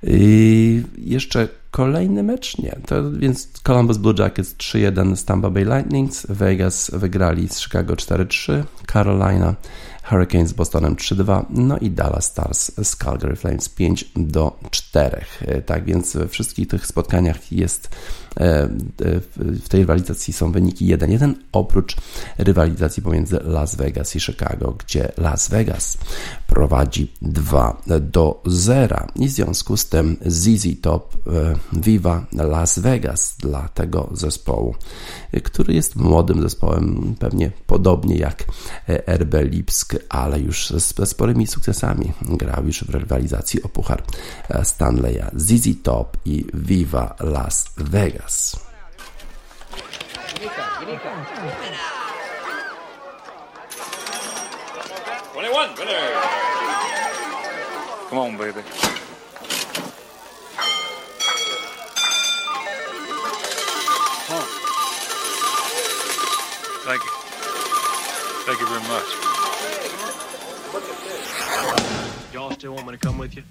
I 0.03 0.83
jeszcze 0.99 1.49
kolejny 1.71 2.23
mecz? 2.23 2.59
Nie. 2.59 2.79
To 2.87 3.13
więc 3.13 3.49
Columbus 3.63 3.97
Blue 3.97 4.15
Jackets 4.19 4.55
3-1 4.55 5.17
z 5.17 5.25
Tampa 5.25 5.51
Bay 5.51 5.65
Lightnings, 5.65 6.27
Vegas 6.29 6.91
wygrali 6.95 7.49
z 7.49 7.61
Chicago 7.61 7.95
4-3, 7.95 8.63
Carolina 8.93 9.55
Hurricanes 10.11 10.49
z 10.49 10.53
Bostonem 10.53 10.97
3-2, 10.97 11.45
no 11.51 11.79
i 11.79 11.91
Dallas 11.91 12.25
Stars 12.25 12.73
z 12.85 12.97
Calgary 12.97 13.37
Flames 13.37 13.69
5 13.69 14.05
do 14.17 14.59
4. 14.71 15.25
E, 15.41 15.63
tak 15.63 15.85
więc 15.85 16.17
we 16.17 16.29
wszystkich 16.29 16.69
tych 16.69 16.87
spotkaniach 16.87 17.53
jest 17.53 17.89
w 19.37 19.69
tej 19.69 19.81
rywalizacji 19.81 20.33
są 20.33 20.53
wyniki 20.53 20.97
1-1, 20.97 21.35
oprócz 21.53 21.97
rywalizacji 22.39 23.03
pomiędzy 23.03 23.41
Las 23.45 23.75
Vegas 23.75 24.17
i 24.17 24.21
Chicago, 24.21 24.75
gdzie 24.79 25.13
Las 25.17 25.49
Vegas 25.49 25.99
prowadzi 26.47 27.13
2 27.23 27.83
do 28.01 28.43
0 28.47 29.07
i 29.17 29.29
w 29.29 29.31
związku 29.31 29.77
z 29.77 29.89
tym 29.89 30.17
ZZ 30.27 30.67
Top 30.83 31.17
Viva 31.73 32.27
Las 32.33 32.79
Vegas 32.79 33.37
dla 33.39 33.69
tego 33.69 34.11
zespołu, 34.13 34.75
który 35.45 35.75
jest 35.75 35.97
młodym 35.97 36.43
zespołem, 36.43 37.15
pewnie 37.19 37.51
podobnie 37.67 38.17
jak 38.17 38.45
RB 39.07 39.35
Lipsk, 39.43 39.97
ale 40.09 40.41
już 40.41 40.71
ze 40.97 41.07
sporymi 41.07 41.47
sukcesami. 41.47 42.13
Grał 42.23 42.67
już 42.67 42.85
w 42.85 42.95
rywalizacji 42.95 43.63
o 43.63 43.69
Puchar 43.69 44.03
Stanleya 44.63 45.31
ZZ 45.37 45.69
Top 45.83 46.17
i 46.25 46.47
Viva 46.55 47.17
Las 47.21 47.71
Vegas. 47.77 48.20
Come 58.09 58.19
on, 58.19 58.37
baby. 58.37 58.63
Thank 66.83 67.03
you. 67.05 67.11
Thank 68.47 68.61
you 68.61 68.67
very 68.67 68.83
much. 68.89 69.09
Y'all 72.35 72.51
still 72.53 72.75
want 72.75 72.87
me 72.87 72.93
to 72.93 72.99
come 72.99 73.19
with 73.19 73.37
you? 73.37 73.45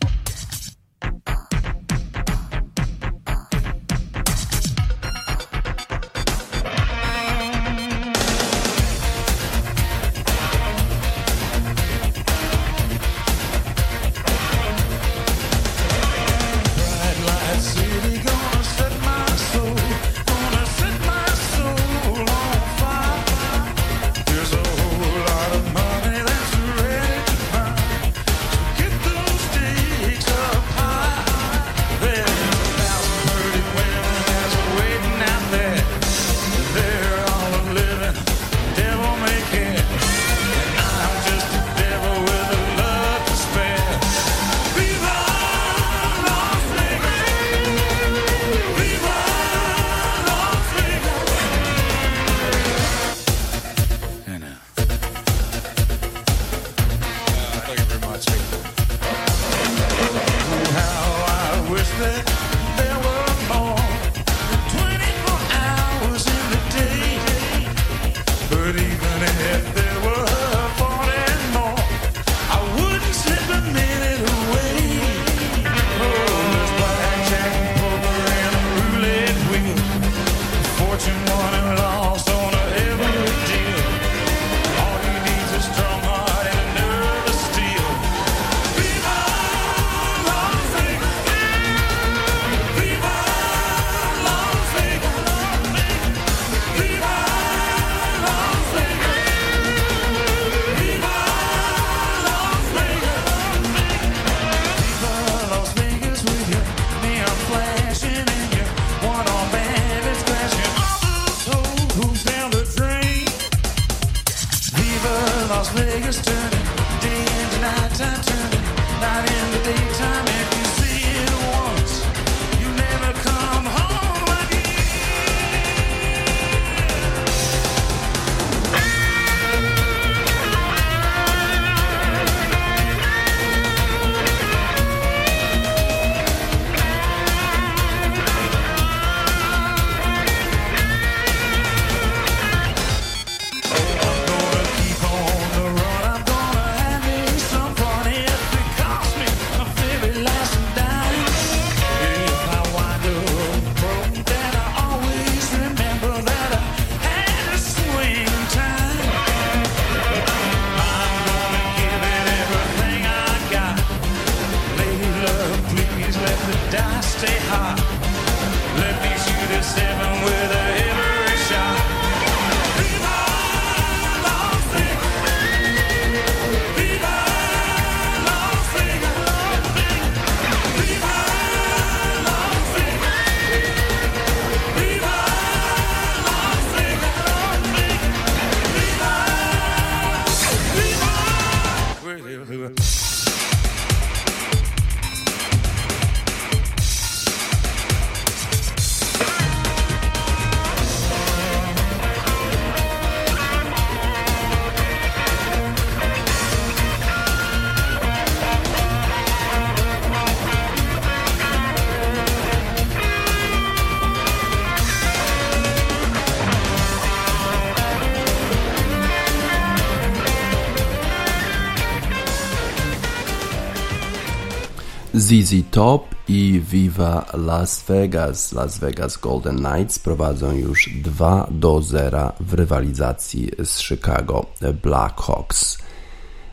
ZZ 225.30 225.64
Top 225.72 226.16
i 226.28 226.62
Viva 226.72 227.26
Las 227.34 227.84
Vegas. 227.88 228.52
Las 228.52 228.80
Vegas 228.80 229.18
Golden 229.18 229.58
Knights 229.58 230.00
prowadzą 230.00 230.52
już 230.52 230.90
2 231.04 231.48
do 231.52 231.82
0 231.82 232.32
w 232.40 232.54
rywalizacji 232.54 233.52
z 233.64 233.80
Chicago 233.80 234.46
Blackhawks. 234.84 235.78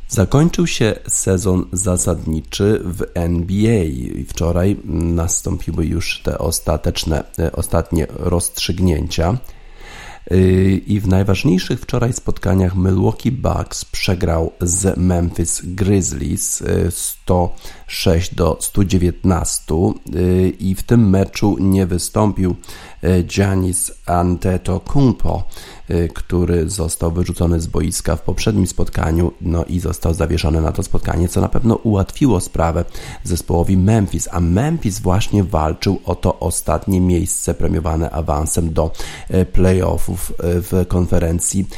Zakończył 0.08 0.66
się 0.66 0.94
sezon 1.08 1.66
zasadniczy 1.72 2.80
w 2.84 3.04
NBA 3.14 3.84
i 3.84 4.26
wczoraj 4.28 4.76
nastąpiły 4.84 5.86
już 5.86 6.20
te 6.22 6.38
ostateczne, 6.38 7.24
ostatnie 7.52 8.06
rozstrzygnięcia. 8.10 9.38
I 10.86 11.00
w 11.00 11.08
najważniejszych 11.08 11.80
wczoraj 11.80 12.12
spotkaniach 12.12 12.76
Milwaukee 12.76 13.32
Bucks 13.32 13.84
przegrał 13.84 14.52
z 14.60 14.96
Memphis 14.96 15.60
Grizzlies 15.64 16.62
100 16.90 17.54
6 17.87 18.35
do 18.35 18.57
119 18.61 19.75
y, 20.14 20.53
i 20.61 20.75
w 20.75 20.83
tym 20.83 21.11
meczu 21.11 21.57
nie 21.61 21.87
wystąpił 21.87 22.57
y, 23.05 23.22
Giannis 23.22 23.92
Antetokounmpo, 24.07 25.44
y, 25.90 26.09
który 26.14 26.70
został 26.70 27.12
wyrzucony 27.12 27.61
z 27.61 27.66
boiska 27.66 28.16
w 28.16 28.22
poprzednim 28.22 28.66
spotkaniu, 28.66 29.33
no 29.40 29.64
i 29.64 29.81
został 29.81 30.14
zawieszony 30.14 30.61
na 30.61 30.72
to 30.72 30.83
spotkanie, 30.83 31.29
co 31.29 31.40
na 31.40 31.49
pewno 31.49 31.75
ułatwiło 31.75 32.40
sprawę 32.40 32.85
zespołowi 33.25 33.77
Memphis, 33.77 34.29
a 34.33 34.40
Memphis 34.40 35.01
właśnie 35.01 35.44
walczył 35.44 36.01
o 36.05 36.14
to 36.14 36.38
ostatnie 36.38 37.01
miejsce 37.01 37.55
premiowane 37.55 38.11
awansem 38.11 38.72
do 38.72 38.90
playoffów 39.53 40.33
w 40.38 40.85
konferencji 40.88 41.68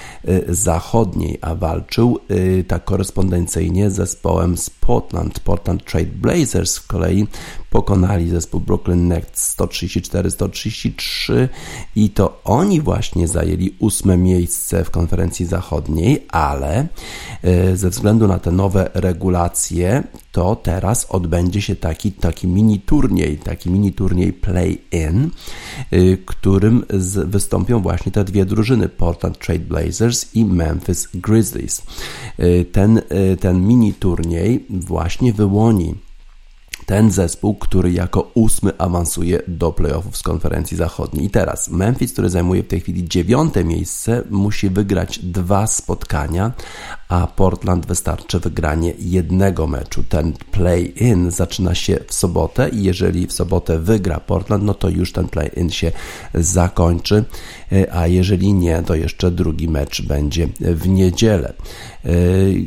zachodniej, 0.48 1.38
a 1.40 1.54
walczył 1.54 2.18
tak 2.68 2.84
korespondencyjnie 2.84 3.90
z 3.90 3.94
zespołem 3.94 4.56
z 4.56 4.70
Portland, 4.70 5.40
Portland 5.40 5.84
Trail 5.84 5.97
Blazers 6.06 6.72
z 6.72 6.80
kolei 6.80 7.26
pokonali 7.70 8.28
zespół 8.28 8.60
Brooklyn 8.60 9.08
Nets 9.08 9.56
134-133 9.56 11.48
i 11.96 12.10
to 12.10 12.40
oni 12.44 12.80
właśnie 12.80 13.28
zajęli 13.28 13.74
ósme 13.78 14.16
miejsce 14.16 14.84
w 14.84 14.90
konferencji 14.90 15.46
zachodniej, 15.46 16.26
ale 16.28 16.86
e, 17.42 17.76
ze 17.76 17.90
względu 17.90 18.28
na 18.28 18.38
te 18.38 18.52
nowe 18.52 18.90
regulacje, 18.94 20.02
to 20.32 20.56
teraz 20.56 21.06
odbędzie 21.10 21.62
się 21.62 21.76
taki, 21.76 22.12
taki 22.12 22.46
mini 22.46 22.80
turniej, 22.80 23.36
taki 23.36 23.70
mini 23.70 23.92
turniej 23.92 24.32
play-in, 24.32 25.30
e, 25.90 26.16
którym 26.16 26.84
wystąpią 27.26 27.80
właśnie 27.82 28.12
te 28.12 28.24
dwie 28.24 28.44
drużyny, 28.44 28.88
Portland 28.88 29.38
Trade 29.38 29.64
Blazers 29.64 30.34
i 30.34 30.44
Memphis 30.44 31.08
Grizzlies. 31.14 31.82
E, 32.38 32.64
ten, 32.64 33.02
ten 33.40 33.66
mini 33.66 33.94
turniej 33.94 34.66
właśnie 34.70 35.32
wyłoni 35.32 35.94
ten 36.88 37.10
zespół, 37.10 37.54
który 37.54 37.92
jako 37.92 38.30
ósmy 38.34 38.72
awansuje 38.78 39.42
do 39.48 39.72
playoffów 39.72 40.16
z 40.16 40.22
konferencji 40.22 40.76
zachodniej. 40.76 41.26
I 41.26 41.30
teraz 41.30 41.70
Memphis, 41.70 42.12
który 42.12 42.30
zajmuje 42.30 42.62
w 42.62 42.68
tej 42.68 42.80
chwili 42.80 43.08
dziewiąte 43.08 43.64
miejsce, 43.64 44.22
musi 44.30 44.70
wygrać 44.70 45.18
dwa 45.18 45.66
spotkania, 45.66 46.52
a 47.08 47.26
Portland 47.26 47.86
wystarczy 47.86 48.40
wygranie 48.40 48.94
jednego 48.98 49.66
meczu. 49.66 50.04
Ten 50.08 50.32
play-in 50.32 51.30
zaczyna 51.30 51.74
się 51.74 51.98
w 52.06 52.14
sobotę 52.14 52.68
i 52.68 52.82
jeżeli 52.82 53.26
w 53.26 53.32
sobotę 53.32 53.78
wygra 53.78 54.20
Portland, 54.20 54.64
no 54.64 54.74
to 54.74 54.88
już 54.88 55.12
ten 55.12 55.28
play-in 55.28 55.70
się 55.70 55.92
zakończy, 56.34 57.24
a 57.92 58.06
jeżeli 58.06 58.54
nie, 58.54 58.82
to 58.82 58.94
jeszcze 58.94 59.30
drugi 59.30 59.68
mecz 59.68 60.02
będzie 60.02 60.48
w 60.60 60.88
niedzielę. 60.88 61.52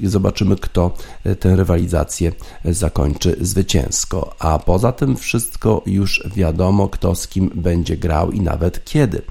Zobaczymy, 0.04 0.56
kto 0.56 0.94
tę 1.40 1.56
rywalizację 1.56 2.32
zakończy 2.66 3.36
zwycięsko. 3.42 4.11
A 4.40 4.60
poza 4.60 4.92
tym 4.92 5.18
wszystko 5.18 5.82
już 5.86 6.24
wiadomo, 6.36 6.90
kto 6.90 7.16
z 7.16 7.28
kim 7.28 7.52
będzie 7.56 7.98
grał 7.98 8.32
i 8.32 8.42
nawet 8.42 8.86
kiedy. 8.86 9.22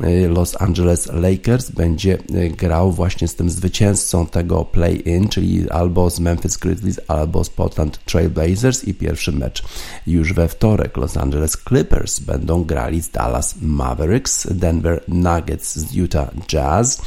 Y, 0.00 0.28
Los 0.28 0.60
Angeles 0.60 1.06
Lakers 1.12 1.70
będzie 1.70 2.18
y, 2.34 2.50
grał 2.50 2.92
właśnie 2.92 3.28
z 3.28 3.34
tym 3.34 3.50
zwycięzcą 3.50 4.26
tego 4.26 4.64
play-in, 4.64 5.28
czyli 5.28 5.70
albo 5.70 6.10
z 6.10 6.20
Memphis 6.20 6.56
Grizzlies, 6.56 7.00
albo 7.08 7.44
z 7.44 7.50
Portland 7.50 8.04
Trail 8.04 8.30
Blazers 8.30 8.84
i 8.84 8.94
pierwszy 8.94 9.32
mecz 9.32 9.64
już 10.06 10.32
we 10.32 10.48
wtorek. 10.48 10.96
Los 10.96 11.16
Angeles 11.16 11.56
Clippers 11.68 12.20
będą 12.20 12.64
grali 12.64 13.02
z 13.02 13.10
Dallas 13.10 13.54
Mavericks, 13.60 14.46
Denver 14.50 15.04
Nuggets 15.08 15.76
z 15.76 15.92
Utah 15.92 16.30
Jazz, 16.48 17.02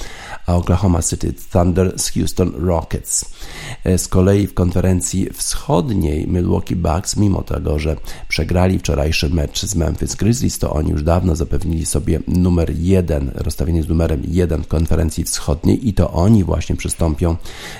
a 0.46 0.56
Oklahoma 0.56 1.02
City 1.02 1.34
Thunder 1.52 2.00
z 2.00 2.12
Houston 2.12 2.52
Rockets. 2.56 3.26
Y, 3.86 3.98
z 3.98 4.08
kolei 4.08 4.48
w 4.48 4.54
konferencji 4.54 5.30
wschodniej 5.34 6.28
Milwaukee 6.28 6.76
Bucks, 6.76 7.18
mimo 7.18 7.44
tego, 7.44 7.80
że 7.80 7.96
przegrali 8.28 8.80
wczorajszy 8.80 9.30
mecz 9.30 9.66
z 9.66 9.76
Memphis 9.76 10.16
Grizzlies, 10.16 10.60
to 10.60 10.74
oni 10.74 10.92
już 10.92 11.04
dawno 11.04 11.36
zapewnili 11.36 11.86
sobie 11.86 12.20
numer 12.28 12.77
1, 12.78 13.32
rozstawienie 13.36 13.84
z 13.84 13.90
numerem 13.90 14.22
1 14.28 14.64
w 14.64 14.68
konferencji 14.68 15.24
wschodniej 15.24 15.88
i 15.88 15.94
to 15.94 16.12
oni 16.12 16.44
właśnie 16.44 16.76
przystąpią 16.76 17.36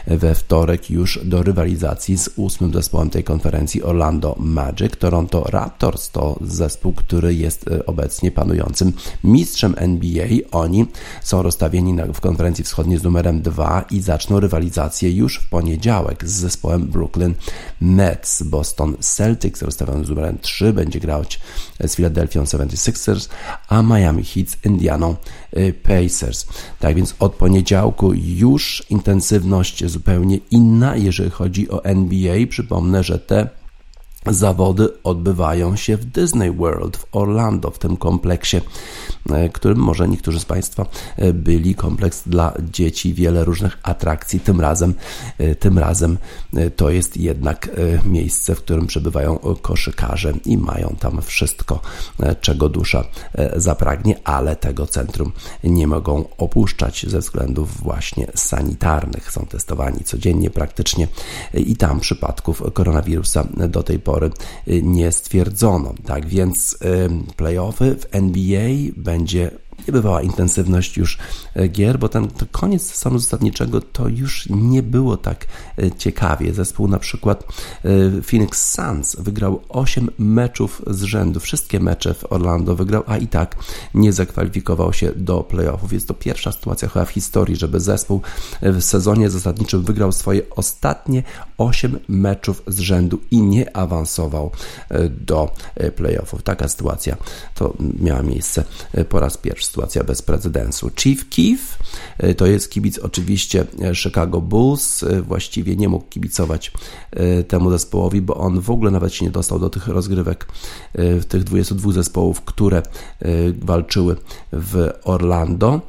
we 0.08 0.36
wtorek 0.36 0.90
już 0.90 1.20
do 1.26 1.44
rywalizacji 1.44 2.18
z 2.18 2.30
ósmym 2.36 2.74
zespołem 2.74 3.10
tej 3.10 3.24
konferencji 3.24 3.84
Orlando 3.84 4.36
Magic. 4.40 4.98
Toronto 5.00 5.44
Raptors 5.44 6.10
to 6.10 6.40
zespół, 6.42 6.94
który 6.94 7.36
jest 7.36 7.68
e, 7.68 7.86
obecnie 7.86 8.32
panującym 8.32 8.94
mistrzem 9.24 9.76
NBA. 9.78 10.28
Oni 10.52 10.86
są 11.22 11.42
rozstawieni 11.42 11.98
w 12.14 12.22
konferencji 12.22 12.64
wschodniej 12.64 13.00
z 13.00 13.04
numerem 13.04 13.42
2 13.42 13.86
i 13.92 14.02
zaczną 14.02 14.40
rywalizację 14.40 15.12
już 15.12 15.38
w 15.40 15.50
poniedziałek 15.50 16.28
z 16.28 16.32
zespołem 16.32 16.88
Brooklyn 16.88 17.34
Nets. 17.82 18.44
Boston 18.44 18.96
Celtics 19.00 19.62
rozstawiony 19.62 20.06
z 20.06 20.10
numerem 20.10 20.38
3 20.42 20.74
będzie 20.74 21.00
grać 21.00 21.40
z 21.88 21.96
Philadelphia 21.96 22.42
76ers, 22.42 23.30
a 23.68 23.82
Miami 23.82 24.24
Heat 24.24 24.50
z 24.50 24.66
Indiana 24.66 24.87
Indianą 24.88 25.16
y, 25.58 25.74
Pacers. 25.84 26.46
Tak 26.80 26.96
więc 26.96 27.16
od 27.20 27.36
poniedziałku 27.36 28.14
już 28.14 28.84
intensywność 28.90 29.86
zupełnie 29.86 30.40
inna, 30.52 30.96
jeżeli 30.96 31.30
chodzi 31.30 31.70
o 31.70 31.84
NBA. 31.84 32.48
Przypomnę, 32.50 33.04
że 33.04 33.20
te 33.20 33.50
Zawody 34.30 35.04
odbywają 35.04 35.76
się 35.76 35.98
w 35.98 36.06
Disney 36.06 36.52
World 36.52 36.98
w 36.98 37.06
Orlando, 37.12 37.72
w 37.72 37.80
tym 37.80 37.98
kompleksie, 37.98 38.62
e, 39.30 39.50
którym 39.50 39.78
może 39.78 40.08
niektórzy 40.08 40.40
z 40.40 40.46
Państwa 40.46 40.86
e, 41.18 41.34
byli. 41.34 41.76
Kompleks 41.76 42.24
dla 42.28 42.54
dzieci, 42.72 43.14
wiele 43.14 43.46
różnych 43.46 43.78
atrakcji. 43.84 44.40
Tym 44.40 44.62
razem, 44.62 44.94
e, 45.38 45.56
tym 45.56 45.80
razem 45.80 46.18
to 46.76 46.90
jest 46.90 47.18
jednak 47.18 47.70
miejsce, 48.06 48.56
w 48.56 48.58
którym 48.58 48.88
przebywają 48.88 49.40
koszykarze 49.62 50.34
i 50.46 50.58
mają 50.58 50.96
tam 51.00 51.22
wszystko, 51.22 51.82
czego 52.42 52.70
dusza 52.70 53.04
zapragnie, 53.56 54.16
ale 54.24 54.56
tego 54.56 54.88
centrum 54.88 55.32
nie 55.64 55.88
mogą 55.88 56.26
opuszczać 56.38 57.06
ze 57.08 57.20
względów 57.20 57.84
właśnie 57.84 58.28
sanitarnych. 58.36 59.32
Są 59.32 59.46
testowani 59.46 60.04
codziennie 60.04 60.50
praktycznie 60.50 61.08
i 61.54 61.76
tam 61.76 62.00
przypadków 62.00 62.64
koronawirusa 62.74 63.48
do 63.70 63.84
tej 63.84 64.00
pory 64.00 64.17
pory 64.18 64.30
y, 64.68 64.84
nie 64.84 65.12
stwierdzono. 65.12 65.94
Tak 66.06 66.26
więc 66.26 66.74
y, 66.74 67.34
playoffy 67.36 67.96
w 67.96 68.16
NBA 68.16 68.70
będzie 68.96 69.52
niebywała 69.88 70.22
intensywność 70.22 70.98
już 70.98 71.18
e, 71.56 71.68
gier, 71.68 72.00
bo 72.00 72.10
ten 72.10 72.28
koniec 72.52 72.82
sezonu 72.82 73.20
zasadniczego 73.20 73.82
to 73.82 74.08
już 74.08 74.50
nie 74.50 74.84
było 74.84 75.18
tak 75.18 75.46
e, 75.78 75.92
ciekawie. 75.92 76.54
Zespół 76.54 76.88
na 76.88 77.00
przykład 77.00 77.44
e, 77.44 78.22
Phoenix 78.22 78.72
Suns 78.72 79.16
wygrał 79.20 79.62
8 79.70 80.10
meczów 80.18 80.82
z 80.88 81.04
rzędu, 81.04 81.40
wszystkie 81.40 81.80
mecze 81.80 82.14
w 82.14 82.32
Orlando 82.32 82.76
wygrał, 82.76 83.04
a 83.08 83.18
i 83.18 83.28
tak 83.28 83.56
nie 83.94 84.14
zakwalifikował 84.14 84.94
się 84.94 85.12
do 85.16 85.44
playoffów. 85.44 85.94
Jest 85.94 86.08
to 86.08 86.14
pierwsza 86.14 86.52
sytuacja 86.52 86.88
chyba 86.88 87.06
w 87.06 87.10
historii, 87.10 87.56
żeby 87.56 87.80
zespół 87.80 88.22
w 88.62 88.82
sezonie 88.82 89.30
zasadniczym 89.30 89.84
wygrał 89.84 90.12
swoje 90.12 90.42
ostatnie 90.50 91.24
8 91.58 92.00
meczów 92.08 92.64
z 92.68 92.80
rzędu 92.80 93.20
i 93.32 93.42
nie 93.42 93.78
awansował 93.78 94.52
do 95.10 95.52
playoffów. 95.96 96.44
Taka 96.44 96.68
sytuacja 96.68 97.18
to 97.56 97.74
miała 98.00 98.22
miejsce 98.22 98.64
po 99.10 99.20
raz 99.20 99.38
pierwszy 99.38 99.67
sytuacja 99.68 100.04
bez 100.04 100.22
precedensu. 100.22 100.92
Chief 100.96 101.30
Keef 101.30 101.80
e, 102.18 102.34
to 102.34 102.46
jest 102.46 102.72
kibic 102.72 103.00
oczywiście 103.00 103.66
e, 103.82 103.96
Chicago 103.96 104.42
Bulls. 104.42 105.04
E, 105.04 105.22
właściwie 105.22 105.76
nie 105.76 105.90
mógł 105.90 106.06
kibicować 106.06 106.72
temu 107.48 107.70
zespołowi, 107.72 108.22
bo 108.22 108.38
on 108.38 108.62
w 108.62 108.70
ogóle 108.70 108.92
nawet 108.92 109.14
się 109.14 109.26
nie 109.26 109.32
dostał 109.32 109.60
do 109.60 109.70
tych 109.70 109.88
rozgrywek 109.88 110.48
tych 111.28 111.44
22 111.44 111.92
zespołów, 111.92 112.42
które 112.42 112.82
walczyły 113.62 114.16
w 114.54 114.90
Orlando. 115.04 115.82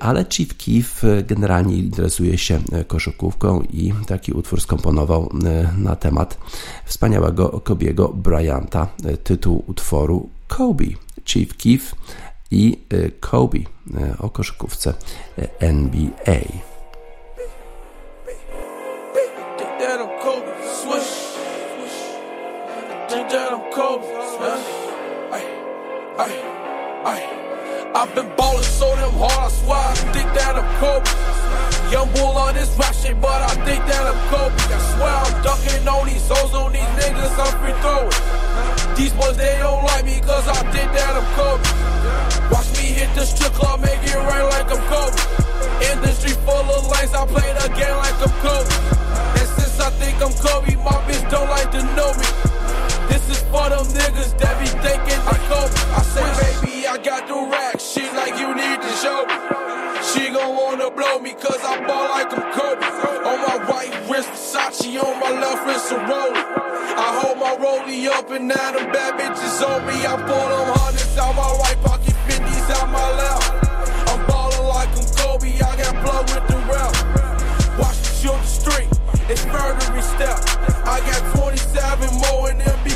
Ale 0.00 0.24
Chief 0.30 0.56
Keef 0.56 1.02
generalnie 1.26 1.76
interesuje 1.76 2.38
się 2.38 2.60
koszykówką 2.86 3.62
i 3.62 3.92
taki 4.06 4.32
utwór 4.32 4.60
skomponował 4.60 5.30
na 5.78 5.96
temat 5.96 6.38
wspaniałego 6.84 7.48
Kobiego 7.48 8.08
Bryanta. 8.08 8.88
Tytuł 9.24 9.64
utworu 9.66 10.28
Kobe. 10.48 10.84
Chief 11.24 11.56
Keef 11.56 11.94
i 12.52 12.78
Kobe 13.20 13.58
o 14.18 14.30
koszykówce 14.30 14.94
NBA. 15.60 16.40
I've 27.94 28.14
been 28.14 28.36
ballin' 28.36 28.64
so 28.64 28.96
damn 28.96 29.12
hard, 29.12 29.38
I 29.38 29.50
swear 29.50 29.78
I 29.78 29.94
think 30.12 30.28
that 30.34 30.56
I'm 30.56 30.66
Kobe. 30.80 31.10
Young 31.92 32.08
bull 32.14 32.36
on 32.36 32.54
this 32.54 32.70
rap 32.78 32.94
shit, 32.94 33.20
but 33.20 33.42
I 33.42 33.54
think 33.66 33.84
that 33.86 34.04
I'm 34.10 34.18
Kobe. 34.30 34.56
I 34.56 34.80
swear 34.92 35.14
I'm 35.24 35.42
ducking 35.44 35.88
on 35.88 36.06
these 36.08 36.26
hoes, 36.28 36.54
on 36.54 36.72
these 36.72 36.92
niggas, 36.98 37.36
I'm 37.44 37.52
free 37.60 37.76
throwing. 37.82 38.96
These 38.96 39.12
boys, 39.12 39.36
they 39.36 39.56
don't 39.58 39.84
like 39.84 40.04
me, 40.04 40.20
cause 40.20 40.48
I 40.48 40.60
think 40.72 40.90
that 40.92 41.12
I'm 41.14 41.26
Kobe. 41.36 41.81
Watch 42.50 42.68
me 42.76 42.94
hit 42.98 43.10
the 43.14 43.24
strip 43.24 43.52
club, 43.52 43.80
make 43.80 44.02
it 44.02 44.14
rain 44.14 44.46
like 44.50 44.68
I'm 44.70 44.82
Kobe. 44.90 45.16
Industry 45.90 46.32
full 46.44 46.66
of 46.66 46.86
lanes, 46.90 47.14
I 47.14 47.26
play 47.26 47.48
the 47.54 47.68
game 47.74 47.96
like 47.98 48.18
I'm 48.22 48.34
Kobe. 48.42 48.70
And 49.38 49.48
since 49.56 49.80
I 49.80 49.90
think 50.00 50.20
I'm 50.22 50.34
Kobe, 50.38 50.76
my 50.82 50.96
bitch 51.06 51.24
don't 51.30 51.48
like 51.48 51.70
to 51.72 51.82
know 51.96 52.10
me. 52.14 52.26
This 53.10 53.24
is 53.30 53.40
for 53.50 53.68
them 53.70 53.86
niggas 53.94 54.38
that 54.38 54.54
be 54.60 54.66
thinking 54.84 55.20
they 55.26 55.40
Kobe. 55.50 55.74
I 55.94 56.02
say, 56.14 56.26
baby, 56.40 56.86
I 56.86 56.98
got 56.98 57.26
the 57.26 57.38
rack 57.50 57.80
shit 57.80 58.12
like 58.14 58.38
you 58.38 58.54
need 58.54 58.78
to 58.82 58.90
show 59.02 59.26
me. 59.26 59.36
She 60.02 60.30
gon' 60.30 60.56
wanna 60.56 60.90
blow 60.90 61.18
me 61.18 61.32
cause 61.32 61.62
I 61.62 61.78
ball 61.86 62.08
like 62.10 62.32
I'm 62.32 62.46
Kobe. 62.52 62.86
On 63.22 63.38
my 63.46 63.56
right 63.70 63.92
wrist, 64.10 64.28
Versace, 64.30 65.02
on 65.02 65.20
my 65.20 65.30
left 65.30 65.66
wrist, 65.66 65.92
a 65.92 65.96
Rollie. 66.10 66.71
I 66.96 67.08
hold 67.20 67.38
my 67.38 67.56
rollie 67.56 68.06
up 68.08 68.30
and 68.30 68.48
now 68.48 68.72
them 68.72 68.92
bad 68.92 69.18
bitches 69.18 69.64
on 69.64 69.86
me. 69.86 70.04
I 70.04 70.16
pull 70.16 70.48
them 70.52 70.68
hundreds 70.76 71.16
out 71.16 71.34
my 71.34 71.48
right 71.64 71.80
pocket, 71.82 72.14
50s 72.28 72.68
out 72.76 72.88
my 72.92 73.08
left. 73.16 73.48
I'm 74.08 74.20
ballin' 74.26 74.68
like 74.68 74.92
I'm 74.92 75.08
Kobe, 75.16 75.56
I 75.56 75.72
got 75.76 75.94
blood 76.04 76.24
with 76.28 76.46
the 76.48 76.58
rep. 76.68 76.92
Watch 77.78 77.96
me 77.96 78.10
shoot 78.20 78.36
the 78.36 78.46
street, 78.46 78.90
it's 79.30 79.44
murdery 79.46 80.02
step. 80.02 80.36
I 80.84 81.00
got 81.00 81.22
27 81.36 82.10
more 82.20 82.50
in 82.50 82.58
them 82.58 82.78
be 82.84 82.90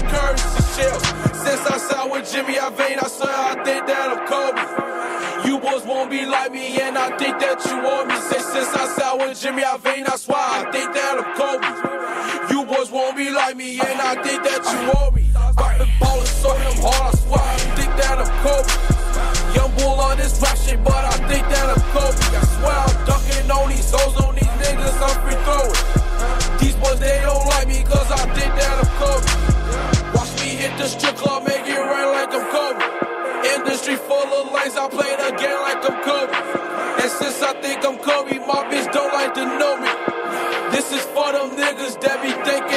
shells. 0.77 1.03
Since 1.41 1.65
I 1.65 1.79
sat 1.79 2.11
with 2.11 2.31
Jimmy 2.31 2.59
I 2.59 2.69
Iovine, 2.69 3.03
I 3.03 3.09
swear 3.09 3.33
I 3.33 3.55
think 3.65 3.87
that 3.87 4.07
I'm 4.13 4.23
Kobe. 4.29 5.49
You 5.49 5.59
boys 5.59 5.85
won't 5.85 6.11
be 6.11 6.27
like 6.27 6.53
me, 6.53 6.81
and 6.81 6.99
I 6.99 7.17
think 7.17 7.39
that 7.39 7.65
you 7.65 7.77
want 7.83 8.09
me. 8.09 8.17
Say 8.29 8.41
since 8.41 8.75
I 8.75 8.87
sat 8.97 9.19
with 9.19 9.41
Jimmy 9.41 9.65
I 9.65 9.77
Iovine, 9.77 10.05
that's 10.05 10.29
why 10.29 10.43
I 10.61 10.71
think 10.71 10.93
that 10.93 11.19
I'm 11.19 11.29
Kobe. 11.39 11.86
Like 13.47 13.57
me, 13.57 13.79
and 13.79 14.01
I 14.01 14.15
think 14.27 14.43
that 14.43 14.63
you 14.67 14.79
want 14.91 15.15
me. 15.15 15.23
Been 15.23 15.93
ballin' 16.03 16.27
so 16.27 16.51
damn 16.51 16.83
hard, 16.83 17.15
I 17.15 17.19
swear 17.23 17.47
I 17.47 17.59
think 17.79 17.93
that 17.95 18.19
I'm 18.19 18.33
Kobe. 18.43 18.75
Young 19.55 19.71
bull 19.79 20.03
on 20.03 20.17
this 20.19 20.35
rap 20.43 20.59
shit, 20.59 20.83
but 20.83 21.05
I 21.15 21.15
think 21.31 21.47
that 21.55 21.67
I'm 21.71 21.83
Kobe. 21.95 22.23
I 22.27 22.43
swear 22.59 22.75
I'm 22.75 22.97
ducking 23.07 23.47
on 23.47 23.71
these 23.71 23.87
hoes, 23.95 24.19
on 24.19 24.35
these 24.35 24.57
niggas, 24.59 24.99
I'm 24.99 25.17
free 25.23 25.39
throwing. 25.47 25.79
These 26.59 26.77
boys, 26.83 26.99
they 26.99 27.23
don't 27.23 27.47
like 27.55 27.69
me, 27.71 27.87
cause 27.87 28.11
I 28.11 28.23
think 28.35 28.51
that 28.51 28.75
I'm 28.83 28.91
Kobe. 28.99 29.31
Watch 30.19 30.33
me 30.43 30.51
hit 30.59 30.75
the 30.75 30.87
strip 30.91 31.15
club, 31.15 31.47
make 31.47 31.63
it 31.71 31.79
rain 31.79 32.09
like 32.19 32.35
I'm 32.35 32.47
Kobe. 32.51 32.83
Industry 33.47 33.95
full 33.95 34.27
of 34.27 34.51
lanes, 34.59 34.75
I 34.75 34.91
play 34.91 35.15
the 35.23 35.31
game 35.39 35.61
like 35.63 35.87
I'm 35.87 35.97
Kobe. 36.03 36.35
And 36.99 37.11
since 37.15 37.39
I 37.47 37.55
think 37.63 37.79
I'm 37.87 37.95
Kobe, 38.03 38.43
my 38.43 38.67
bitch 38.67 38.91
don't 38.91 39.13
like 39.15 39.39
to 39.39 39.45
know 39.47 39.79
me. 39.79 39.93
This 40.75 40.91
is 40.91 41.05
for 41.15 41.31
them 41.31 41.55
niggas 41.55 41.95
that 42.03 42.19
be 42.21 42.35
thinking 42.43 42.76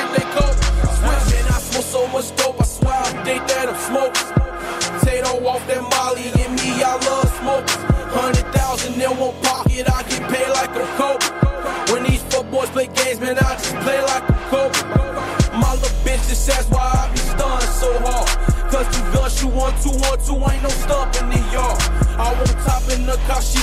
play 13.89 14.01
like 14.01 14.23
I'm 14.29 14.39
Kobe. 14.49 14.79
My 15.57 15.73
little 15.73 15.97
bitch 16.05 16.21
just 16.29 16.45
says 16.45 16.65
why 16.69 16.85
I 17.01 17.09
be 17.11 17.17
stunned 17.17 17.71
so 17.81 17.89
hard. 18.05 18.29
Cause 18.71 18.87
the 18.93 19.01
gun 19.13 19.29
shoot 19.31 19.53
one, 19.53 19.73
two, 19.81 19.95
one, 20.05 20.19
two, 20.25 20.37
ain't 20.49 20.61
no 20.61 20.69
stumping 20.69 21.31
in 21.33 21.45
yard. 21.51 21.81
I 22.21 22.33
won't 22.37 22.57
top 22.65 22.85
in 22.93 23.05
the 23.05 23.17
car, 23.27 23.41
she 23.41 23.57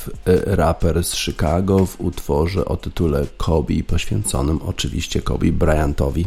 Keef, 0.00 0.08
y, 0.28 0.56
raper 0.56 1.04
z 1.04 1.14
Chicago 1.14 1.86
w 1.86 2.00
utworze 2.00 2.64
o 2.64 2.76
tytule 2.76 3.26
Kobe, 3.36 3.82
poświęconym 3.86 4.60
oczywiście 4.62 5.22
Kobe 5.22 5.52
Bryantowi 5.52 6.26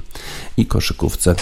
i 0.57 0.65
koszykówce 0.65 1.35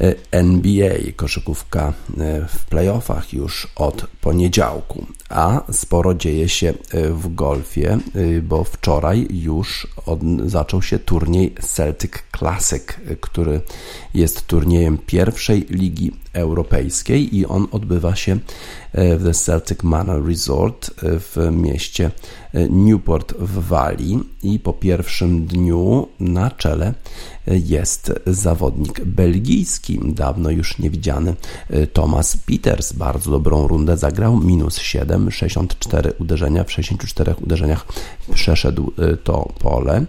y, 0.00 0.16
NBA. 0.30 0.94
Koszykówka 1.16 1.92
y, 2.10 2.14
w 2.48 2.64
playoffach 2.64 3.32
już 3.32 3.68
od 3.76 4.06
poniedziałku, 4.20 5.06
a 5.28 5.72
sporo 5.72 6.14
dzieje 6.14 6.48
się 6.48 6.74
w 7.10 7.34
golfie, 7.34 7.98
bo 8.42 8.64
wczoraj 8.64 9.26
już 9.30 9.86
od, 10.06 10.20
zaczął 10.46 10.82
się 10.82 10.98
turniej 10.98 11.54
Celtic 11.62 12.12
Classic, 12.38 12.82
który 13.20 13.60
jest 14.14 14.46
turniejem 14.46 14.98
pierwszej 15.06 15.66
ligi 15.70 16.12
europejskiej 16.32 17.36
i 17.36 17.46
on 17.46 17.66
odbywa 17.70 18.16
się 18.16 18.38
w 18.94 19.24
The 19.24 19.34
Celtic 19.34 19.82
Manor 19.82 20.26
Resort 20.26 20.90
w 21.02 21.48
mieście 21.52 22.10
Newport 22.70 23.34
w 23.38 23.68
Walii 23.68 24.20
i 24.42 24.58
po 24.58 24.72
pierwszym 24.72 25.46
dniu 25.46 26.08
na 26.20 26.50
czele 26.50 26.94
jest 27.46 28.12
zawodnik 28.26 29.04
belgijski, 29.04 30.00
dawno 30.04 30.50
już 30.50 30.78
niewidziany 30.78 31.34
Thomas 31.92 32.36
Peters. 32.36 32.92
Bardzo 32.92 33.30
dobrą 33.30 33.68
rundę 33.68 33.96
zagrał, 33.96 34.36
minus 34.36 34.78
7, 34.78 35.17
64 35.30 36.12
uderzenia, 36.18 36.64
w 36.64 36.72
64 36.72 37.34
uderzeniach 37.44 37.86
przeszedł 38.34 38.92
to 39.24 39.52
pole, 39.58 40.04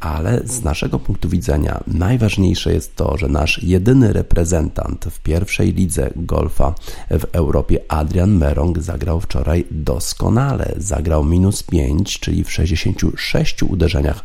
ale 0.00 0.40
z 0.44 0.62
naszego 0.62 0.98
punktu 0.98 1.28
widzenia 1.28 1.80
najważniejsze 1.86 2.72
jest 2.72 2.96
to, 2.96 3.16
że 3.18 3.28
nasz 3.28 3.62
jedyny 3.62 4.12
reprezentant 4.12 5.04
w 5.10 5.20
pierwszej 5.20 5.72
lidze 5.72 6.10
golfa 6.16 6.74
w 7.10 7.24
Europie, 7.32 7.80
Adrian 7.88 8.30
Merong, 8.30 8.78
zagrał 8.78 9.20
wczoraj 9.20 9.64
doskonale. 9.70 10.74
Zagrał 10.76 11.24
minus 11.24 11.62
5, 11.62 12.20
czyli 12.20 12.44
w 12.44 12.52
66 12.52 13.62
uderzeniach 13.62 14.24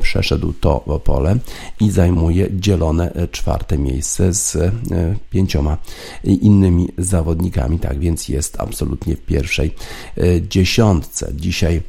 przeszedł 0.00 0.52
to 0.52 1.00
pole 1.04 1.36
i 1.80 1.90
zajmuje 1.90 2.48
dzielone 2.52 3.12
czwarte 3.30 3.78
miejsce 3.78 4.32
z 4.32 4.72
pięcioma 5.30 5.76
innymi 6.24 6.88
zawodnikami. 6.98 7.78
Tak 7.78 7.98
więc 7.98 8.28
jest 8.28 8.60
absolutnie 8.60 9.16
w 9.16 9.20
pierwszej 9.46 9.74
dziesiątce. 10.48 11.32
Dzisiaj 11.34 11.82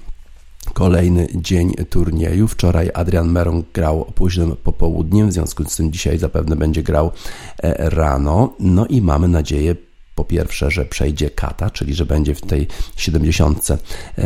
Kolejny 0.74 1.28
dzień 1.36 1.74
turnieju. 1.90 2.48
Wczoraj 2.48 2.90
Adrian 2.94 3.32
Merong 3.32 3.66
grał 3.74 4.06
późnym 4.16 4.56
popołudniem, 4.64 5.30
w 5.30 5.34
związku 5.34 5.64
z 5.64 5.76
tym 5.76 5.92
dzisiaj 5.92 6.18
zapewne 6.18 6.56
będzie 6.56 6.84
grał 6.84 7.12
rano. 7.78 8.54
No 8.60 8.86
i 8.86 9.02
mamy 9.02 9.28
nadzieję 9.28 9.76
Po 10.18 10.26
pierwsze, 10.26 10.72
że 10.72 10.86
przejdzie 10.86 11.30
kata, 11.30 11.70
czyli 11.70 11.94
że 11.94 12.06
będzie 12.06 12.36
w 12.36 12.42
tej 12.42 12.68
70 12.96 13.68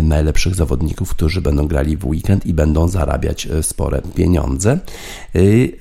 najlepszych 0.01 0.55
zawodników, 0.55 1.09
którzy 1.09 1.41
będą 1.41 1.67
grali 1.67 1.97
w 1.97 2.05
weekend 2.05 2.45
i 2.45 2.53
będą 2.53 2.87
zarabiać 2.87 3.47
spore 3.61 4.01
pieniądze. 4.15 4.79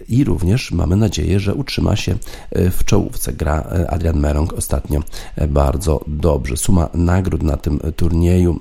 I 0.08 0.24
również 0.24 0.72
mamy 0.72 0.96
nadzieję, 0.96 1.40
że 1.40 1.54
utrzyma 1.54 1.96
się 1.96 2.14
w 2.52 2.84
czołówce. 2.84 3.32
Gra 3.32 3.62
Adrian 3.88 4.20
Merong 4.20 4.52
ostatnio 4.52 5.02
bardzo 5.48 6.04
dobrze. 6.06 6.56
Suma 6.56 6.88
nagród 6.94 7.42
na 7.42 7.56
tym 7.56 7.80
turnieju, 7.96 8.60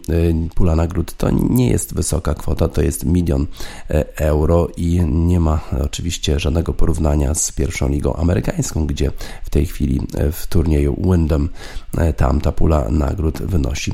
pula 0.55 0.75
nagród 0.75 1.17
to 1.17 1.29
nie 1.31 1.69
jest 1.69 1.93
wysoka 1.93 2.33
kwota, 2.33 2.67
to 2.67 2.81
jest 2.81 3.05
milion 3.05 3.47
euro 4.15 4.67
i 4.77 5.01
nie 5.05 5.39
ma 5.39 5.59
oczywiście 5.83 6.39
żadnego 6.39 6.73
porównania 6.73 7.33
z 7.33 7.51
pierwszą 7.51 7.89
ligą 7.89 8.13
amerykańską, 8.13 8.87
gdzie 8.87 9.11
w 9.43 9.49
tej 9.49 9.65
chwili 9.65 10.01
w 10.31 10.47
turnieju 10.47 10.95
Wyndham 11.09 11.38
tam 12.17 12.41
ta 12.41 12.51
pula 12.51 12.89
nagród 12.89 13.41
wynosi 13.41 13.93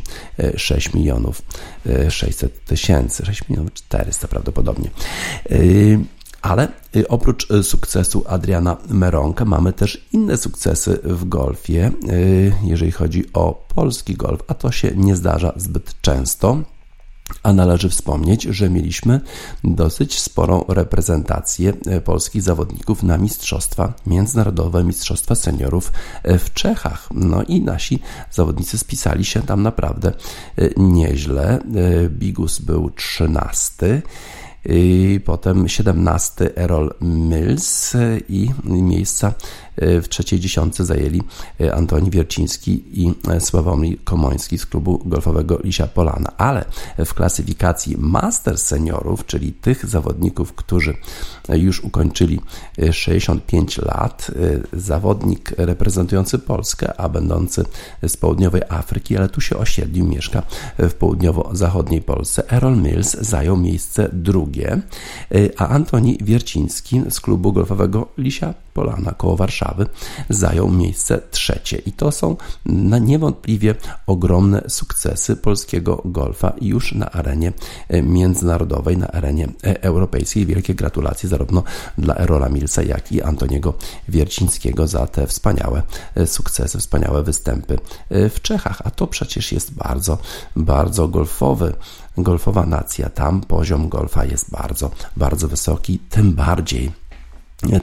6 0.57 0.93
milionów 0.93 1.41
600 2.09 2.65
tysięcy, 2.65 3.25
6 3.25 3.49
milionów 3.49 3.73
400 3.73 4.27
prawdopodobnie. 4.27 4.89
Ale 6.41 6.67
oprócz 7.07 7.47
sukcesu 7.63 8.23
Adriana 8.27 8.77
Meronka 8.89 9.45
mamy 9.45 9.73
też 9.73 10.07
inne 10.11 10.37
sukcesy 10.37 10.99
w 11.03 11.25
golfie, 11.25 11.91
jeżeli 12.63 12.91
chodzi 12.91 13.33
o 13.33 13.65
polski 13.75 14.13
golf, 14.13 14.43
a 14.47 14.53
to 14.53 14.71
się 14.71 14.91
nie 14.95 15.15
zdarza 15.15 15.53
zbyt 15.55 16.01
często. 16.01 16.57
A 17.43 17.53
należy 17.53 17.89
wspomnieć, 17.89 18.43
że 18.43 18.69
mieliśmy 18.69 19.21
dosyć 19.63 20.19
sporą 20.19 20.65
reprezentację 20.67 21.73
polskich 22.03 22.41
zawodników 22.41 23.03
na 23.03 23.17
mistrzostwa, 23.17 23.93
międzynarodowe 24.07 24.83
mistrzostwa 24.83 25.35
seniorów 25.35 25.91
w 26.23 26.53
Czechach. 26.53 27.07
No 27.13 27.43
i 27.43 27.61
nasi 27.61 27.99
zawodnicy 28.31 28.77
spisali 28.77 29.25
się 29.25 29.41
tam 29.41 29.63
naprawdę 29.63 30.11
nieźle. 30.77 31.59
Bigus 32.09 32.59
był 32.59 32.89
trzynasty. 32.89 34.01
I 34.69 35.19
potem 35.25 35.67
17 35.67 36.55
Errol 36.55 36.93
Mills 37.01 37.93
i 38.29 38.49
miejsca 38.63 39.27
E, 39.27 39.64
w 39.77 40.09
trzeciej 40.09 40.39
dziesiątce 40.39 40.85
zajęli 40.85 41.21
e, 41.61 41.75
Antoni 41.75 42.11
Wierciński 42.11 42.83
i 43.01 43.13
e, 43.29 43.39
Sławomir 43.41 44.03
Komoński 44.03 44.57
z 44.57 44.65
klubu 44.65 45.01
golfowego 45.05 45.59
Lisia 45.63 45.87
Polana. 45.87 46.31
Ale 46.37 46.65
w 47.05 47.13
klasyfikacji 47.13 47.95
Master 47.97 48.57
Seniorów, 48.57 49.25
czyli 49.25 49.53
tych 49.53 49.85
zawodników, 49.85 50.53
którzy 50.53 50.97
już 51.49 51.83
ukończyli 51.83 52.41
65 52.91 53.77
lat, 53.77 54.31
zawodnik 54.73 55.53
reprezentujący 55.57 56.39
Polskę, 56.39 56.99
a 56.99 57.09
będący 57.09 57.65
z 58.07 58.17
południowej 58.17 58.61
Afryki, 58.69 59.17
ale 59.17 59.29
tu 59.29 59.41
się 59.41 59.57
osiedlił, 59.57 60.05
mieszka 60.07 60.43
w 60.79 60.93
południowo-zachodniej 60.93 62.01
Polsce. 62.01 62.51
Errol 62.51 62.77
Mills 62.77 63.13
zajął 63.13 63.57
miejsce 63.57 64.09
drugie, 64.13 64.81
a 65.57 65.67
Antoni 65.67 66.17
Wierciński 66.21 67.01
z 67.09 67.19
klubu 67.21 67.53
golfowego 67.53 68.07
Lisia 68.17 68.53
Polana 68.75 69.11
koło 69.11 69.35
Warszawy 69.35 69.85
zajął 70.29 70.69
miejsce 70.69 71.21
trzecie. 71.31 71.77
I 71.77 71.91
to 71.91 72.11
są 72.11 72.35
niewątpliwie 73.01 73.75
ogromne 74.07 74.61
sukcesy 74.67 75.35
polskiego 75.35 76.01
golfa 76.05 76.53
już 76.61 76.93
na 76.93 77.11
arenie 77.11 77.53
e, 77.89 78.01
międzynarodowej, 78.01 78.97
na 78.97 79.07
arenie 79.07 79.47
e, 79.63 79.83
europejskiej. 79.83 80.45
Wielkie 80.45 80.75
gratulacje 80.75 81.29
zarówno 81.29 81.63
dla 81.97 82.15
Erola 82.15 82.49
Milsa, 82.49 82.83
jak 82.83 83.11
i 83.11 83.21
Antoniego 83.21 83.73
Wiercińskiego 84.09 84.87
za 84.87 85.07
te 85.07 85.27
wspaniałe 85.27 85.83
e, 86.15 86.27
sukcesy, 86.27 86.79
wspaniałe 86.79 87.23
występy 87.23 87.77
w 88.09 88.41
Czechach. 88.41 88.81
A 88.85 88.91
to 88.91 89.07
przecież 89.07 89.51
jest 89.51 89.73
bardzo, 89.73 90.17
bardzo 90.55 91.07
golfowy 91.07 91.73
golfowa 92.17 92.65
nacja. 92.65 93.09
Tam 93.09 93.41
poziom 93.41 93.89
golfa 93.89 94.25
jest 94.25 94.51
bardzo, 94.51 94.91
bardzo 95.17 95.47
wysoki, 95.47 95.99
tym 96.09 96.33
bardziej 96.33 96.91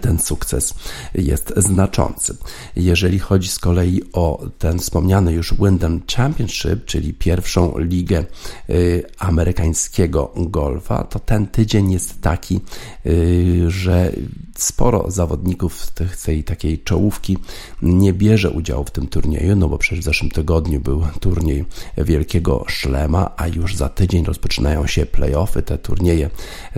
ten 0.01 0.19
sukces 0.19 0.75
jest 1.15 1.53
znaczący. 1.57 2.37
Jeżeli 2.77 3.19
chodzi 3.19 3.49
z 3.49 3.59
kolei 3.59 4.03
o 4.13 4.47
ten 4.59 4.79
wspomniany 4.79 5.33
już 5.33 5.55
Wyndham 5.55 6.01
Championship, 6.17 6.85
czyli 6.85 7.15
pierwszą 7.15 7.79
ligę 7.79 8.25
y, 8.71 9.05
amerykańskiego 9.19 10.33
golfa, 10.37 11.05
to 11.05 11.19
ten 11.19 11.47
tydzień 11.47 11.93
jest 11.93 12.21
taki, 12.21 12.61
y, 13.07 13.65
że 13.69 14.13
sporo 14.59 15.11
zawodników 15.11 15.91
tych, 15.91 16.17
tej 16.17 16.45
takiej 16.45 16.79
czołówki 16.79 17.39
nie 17.83 18.13
bierze 18.13 18.51
udziału 18.51 18.85
w 18.85 18.91
tym 18.91 19.07
turnieju, 19.07 19.57
no 19.57 19.69
bo 19.69 19.79
przecież 19.79 20.01
w 20.01 20.05
zeszłym 20.05 20.31
tygodniu 20.31 20.81
był 20.81 21.03
turniej 21.21 21.65
Wielkiego 21.97 22.65
Szlema, 22.69 23.31
a 23.37 23.49
już 23.49 23.77
za 23.77 23.89
tydzień 23.89 24.25
rozpoczynają 24.25 24.87
się 24.87 25.07
playoffy, 25.07 25.63
te 25.63 25.79
turnieje 25.79 26.31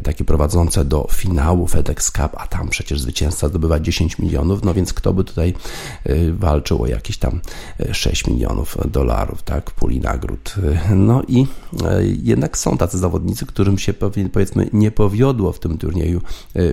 takie 0.02 0.24
prowadzące 0.24 0.84
do 0.84 1.08
finału 1.12 1.66
FedEx 1.66 2.10
Cup, 2.10 2.30
a 2.36 2.46
tam 2.46 2.68
przecież 2.68 3.00
zwycięzca 3.00 3.48
zdobywa 3.48 3.80
10 3.80 4.18
milionów, 4.18 4.64
no 4.64 4.74
więc 4.74 4.92
kto 4.92 5.12
by 5.12 5.24
tutaj 5.24 5.54
y, 6.06 6.32
walczył 6.32 6.82
o 6.82 6.86
jakieś 6.86 7.18
tam 7.18 7.40
6 7.92 8.28
y, 8.28 8.30
milionów 8.30 8.76
dolarów, 8.90 9.42
tak, 9.42 9.70
puli 9.70 10.00
nagród. 10.00 10.54
Y, 10.58 10.94
no 10.94 11.22
i 11.28 11.46
jednak 12.22 12.58
są 12.58 12.76
tacy 12.76 12.98
zawodnicy, 12.98 13.46
którym 13.46 13.78
się 13.78 13.94
powiedzmy 14.32 14.68
nie 14.72 14.90
powiodło 14.90 15.52
w 15.52 15.58
tym 15.58 15.78
turnieju 15.78 16.20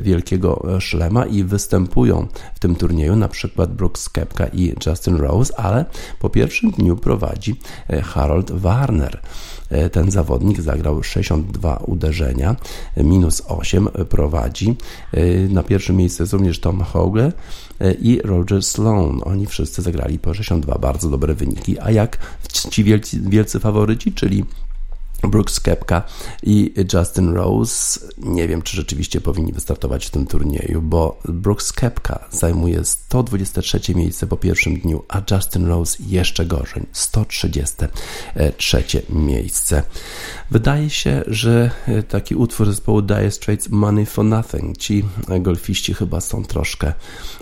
Wielkiego 0.02 0.66
Szlema, 0.80 1.01
I 1.30 1.44
występują 1.44 2.28
w 2.56 2.60
tym 2.60 2.76
turnieju, 2.76 3.16
na 3.16 3.28
przykład 3.28 3.74
Brooks 3.74 4.10
Kepka 4.10 4.48
i 4.48 4.76
Justin 4.86 5.16
Rose, 5.16 5.60
ale 5.60 5.86
po 6.20 6.30
pierwszym 6.30 6.72
dniu 6.72 6.98
prowadzi 6.98 7.56
e, 7.90 8.02
Harold 8.02 8.52
Warner. 8.52 9.22
E, 9.70 9.90
ten 9.90 10.12
zawodnik 10.12 10.62
zagrał 10.62 11.04
62 11.04 11.78
uderzenia, 11.78 12.56
minus 12.98 13.42
8 13.48 13.88
prowadzi. 14.10 14.76
E, 15.14 15.26
na 15.48 15.64
pierwszym 15.64 15.96
miejscu 15.96 16.24
jest 16.24 16.34
również 16.34 16.60
Tom 16.60 16.82
Hogle 16.82 17.32
i 18.02 18.22
Roger 18.24 18.64
Sloan. 18.64 19.22
Oni 19.24 19.46
wszyscy 19.46 19.82
zagrali 19.82 20.20
po 20.20 20.34
62 20.34 20.78
bardzo 20.78 21.10
dobre 21.10 21.36
wyniki. 21.36 21.80
A 21.80 21.92
jak 21.92 22.18
ci 22.70 22.84
wielcy, 22.84 23.20
wielcy 23.22 23.60
faworyci, 23.60 24.14
czyli 24.14 24.46
Brooks 25.24 25.60
Kepka 25.60 26.04
i 26.44 26.74
Justin 26.94 27.34
Rose. 27.34 28.00
Nie 28.18 28.48
wiem, 28.48 28.62
czy 28.62 28.78
rzeczywiście 28.78 29.22
powinni 29.22 29.54
wystartować 29.54 30.06
w 30.06 30.10
tym 30.10 30.28
turnieju, 30.28 30.82
bo 30.82 31.20
Brooks 31.26 31.74
Kepka 31.74 32.26
zajmuje 32.32 32.86
123 32.86 33.96
miejsce 33.96 34.28
po 34.28 34.38
pierwszym 34.38 34.80
dniu, 34.80 35.04
a 35.08 35.22
Justin 35.32 35.66
Rose 35.66 35.98
jeszcze 36.08 36.46
gorzej 36.46 36.84
133 36.92 38.84
miejsce. 39.10 39.84
Wydaje 40.52 40.90
się, 40.90 41.24
że 41.28 41.72
taki 42.10 42.36
utwór 42.36 42.68
zespołu 42.68 43.02
Dire 43.02 43.32
Straits 43.32 43.70
Money 43.70 44.06
for 44.06 44.26
Nothing. 44.26 44.78
Ci 44.78 45.04
golfiści 45.40 45.94
chyba 45.94 46.22
są 46.22 46.44
troszkę 46.44 46.94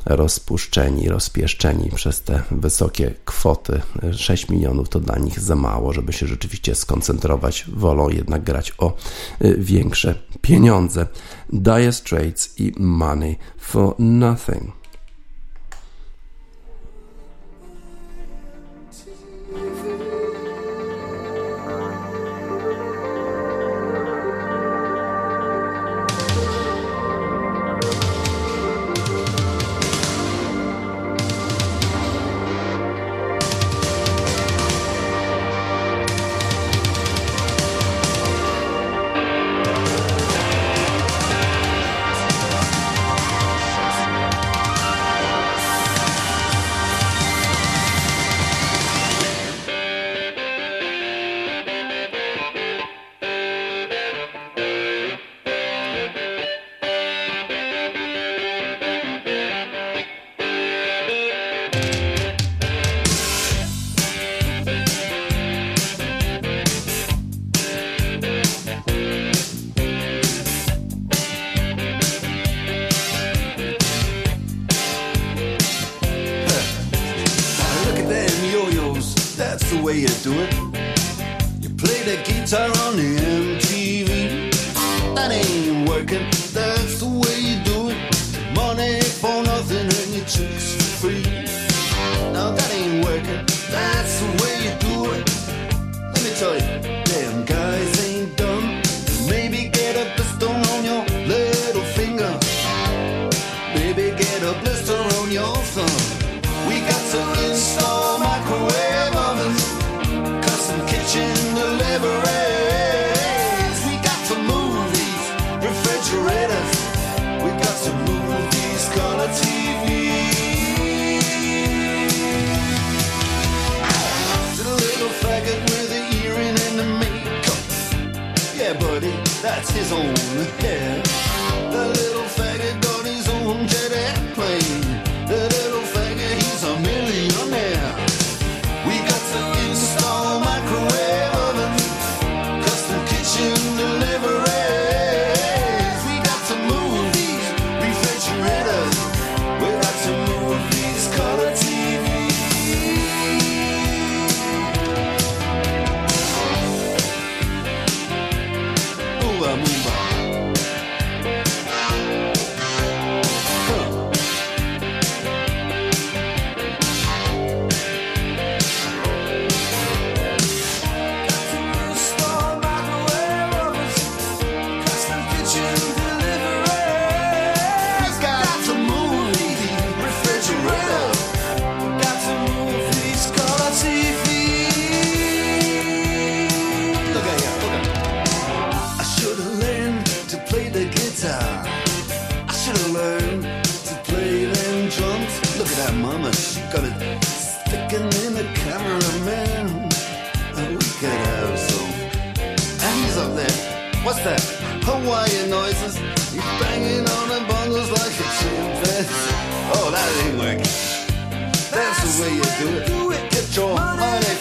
rozpuszczeni, 0.06 1.10
rozpieszczeni 1.10 1.92
przez 1.96 2.22
te 2.22 2.44
wysokie 2.52 3.14
kwoty. 3.26 3.82
6 4.18 4.50
milionów 4.50 4.90
to 4.90 5.00
dla 5.00 5.18
nich 5.18 5.40
za 5.40 5.56
mało, 5.56 5.94
żeby 5.94 6.14
się 6.14 6.28
rzeczywiście 6.28 6.76
skoncentrować 6.76 7.66
wolą 7.74 8.10
jednak 8.10 8.44
grać 8.44 8.74
o 8.78 8.96
y, 9.42 9.56
większe 9.58 10.16
pieniądze. 10.42 11.08
Dire 11.54 11.94
Straits 11.94 12.60
i 12.60 12.74
Money 12.78 13.38
for 13.58 13.96
Nothing. 14.00 14.79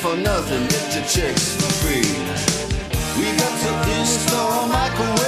For 0.08 0.16
nothing. 0.16 0.66
Get 0.68 0.94
your 0.94 1.04
chicks 1.04 1.54
for 1.56 1.70
free. 1.80 2.08
We 3.18 3.26
got 3.36 3.54
to 3.62 4.00
install 4.00 4.68
microwave 4.68 5.27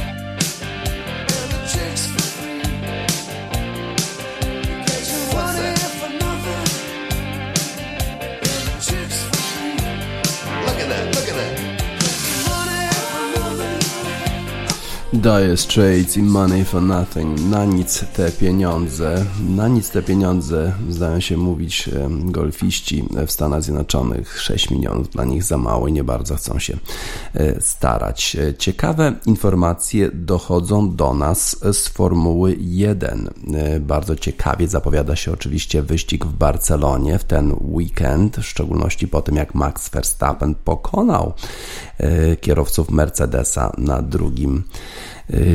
Dire 15.21 15.57
Straits 15.57 16.17
i 16.17 16.23
Money 16.23 16.65
for 16.65 16.81
Nothing. 16.81 17.39
Na 17.49 17.65
nic 17.65 18.05
te 18.13 18.31
pieniądze. 18.31 19.25
Na 19.49 19.67
nic 19.67 19.89
te 19.89 20.01
pieniądze, 20.01 20.73
zdają 20.89 21.19
się 21.19 21.37
mówić 21.37 21.89
golfiści 22.09 23.03
w 23.27 23.31
Stanach 23.31 23.63
Zjednoczonych. 23.63 24.41
6 24.41 24.69
milionów 24.69 25.09
dla 25.09 25.25
nich 25.25 25.43
za 25.43 25.57
mało 25.57 25.87
i 25.87 25.93
nie 25.93 26.03
bardzo 26.03 26.35
chcą 26.35 26.59
się 26.59 26.77
e, 27.33 27.61
starać. 27.61 28.35
E, 28.35 28.53
Ciekawe 28.53 29.13
informacje 29.25 30.11
dochodzą 30.13 30.95
do 30.95 31.13
nas 31.13 31.57
z 31.73 31.87
Formuły 31.87 32.55
1. 32.59 33.29
E, 33.53 33.79
Bardzo 33.79 34.15
ciekawie 34.15 34.67
zapowiada 34.67 35.15
się 35.15 35.31
oczywiście 35.31 35.81
wyścig 35.81 36.25
w 36.25 36.33
Barcelonie 36.33 37.19
w 37.19 37.23
ten 37.23 37.55
weekend, 37.61 38.37
w 38.37 38.45
szczególności 38.45 39.07
po 39.07 39.21
tym 39.21 39.35
jak 39.35 39.55
Max 39.55 39.89
Verstappen 39.89 40.55
pokonał 40.55 41.33
kierowców 42.41 42.91
Mercedesa 42.91 43.71
na 43.77 44.01
drugim 44.01 44.63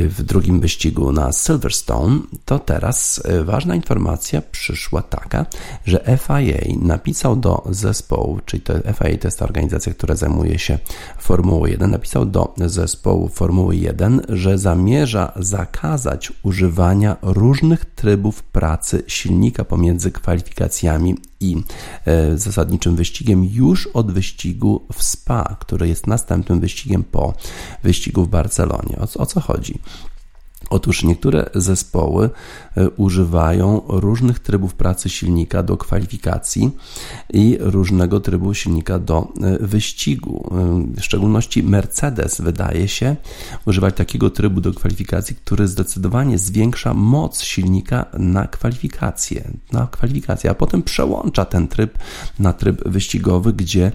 w 0.09 0.23
drugim 0.23 0.61
wyścigu 0.61 1.13
na 1.13 1.33
Silverstone, 1.33 2.21
to 2.45 2.59
teraz 2.59 3.23
e, 3.25 3.45
ważna 3.45 3.75
informacja 3.75 4.43
przyszła 4.43 5.03
taka, 5.03 5.47
że 5.85 6.19
FIA 6.27 6.77
napisał 6.81 7.37
do 7.37 7.63
zespołu, 7.71 8.41
czyli 8.47 8.63
to 8.63 8.73
FIA 8.75 9.19
to 9.19 9.27
jest 9.27 9.39
ta 9.39 9.45
organizacja, 9.45 9.95
która 9.95 10.15
zajmuje 10.15 10.59
się 10.59 10.79
Formułą 11.19 11.67
1, 11.67 11.91
napisał 11.91 12.27
do 12.27 12.55
zespołu 12.57 13.29
Formuły 13.29 13.77
1, 13.77 14.23
że 14.29 14.59
zamierza 14.59 15.33
zakazać 15.37 16.33
używania 16.43 17.17
różnych 17.23 17.85
trybów 17.85 18.43
pracy 18.43 19.03
silnika 19.07 19.65
pomiędzy 19.65 20.13
kwalifikacjami 20.13 21.17
i 21.41 21.57
e, 22.05 22.39
zasadniczym 22.39 22.97
wyścigiem 22.97 23.45
już 23.45 23.87
od 23.87 24.13
wyścigu 24.13 24.87
w 24.93 25.03
Spa, 25.03 25.57
który 25.61 25.89
jest 25.89 26.07
następnym 26.07 26.61
wyścigiem 26.61 27.05
po 27.05 27.35
wyścigu 27.83 28.25
w 28.25 28.29
Barcelonie. 28.29 28.99
O, 28.99 29.23
o 29.23 29.27
co 29.27 29.41
chodzi? 29.41 29.79
Otóż 30.71 31.03
niektóre 31.03 31.51
zespoły 31.55 32.31
e, 32.77 32.91
używają 32.91 33.83
różnych 33.89 34.39
trybów 34.39 34.75
pracy 34.75 35.09
silnika 35.09 35.63
do 35.63 35.77
kwalifikacji 35.77 36.71
i 37.33 37.59
różnego 37.61 38.21
trybu 38.21 38.55
silnika 38.55 38.99
do 38.99 39.29
e, 39.43 39.59
wyścigu. 39.67 40.51
E, 40.97 41.01
W 41.01 41.05
szczególności 41.05 41.63
Mercedes 41.63 42.41
wydaje 42.41 42.89
się 42.89 43.17
używać 43.67 43.97
takiego 43.97 44.31
trybu 44.31 44.61
do 44.61 44.73
kwalifikacji, 44.73 45.37
który 45.37 45.69
zdecydowanie 45.69 46.39
zwiększa 46.39 46.95
moc 46.95 47.43
silnika 47.43 48.07
na 48.19 48.47
kwalifikację, 48.47 49.51
na 49.73 49.87
kwalifikację, 49.87 50.51
a 50.51 50.55
potem 50.55 50.83
przełącza 50.83 51.45
ten 51.45 51.69
tryb 51.69 51.99
na 52.39 52.53
tryb 52.53 52.89
wyścigowy, 52.89 53.53
gdzie 53.53 53.93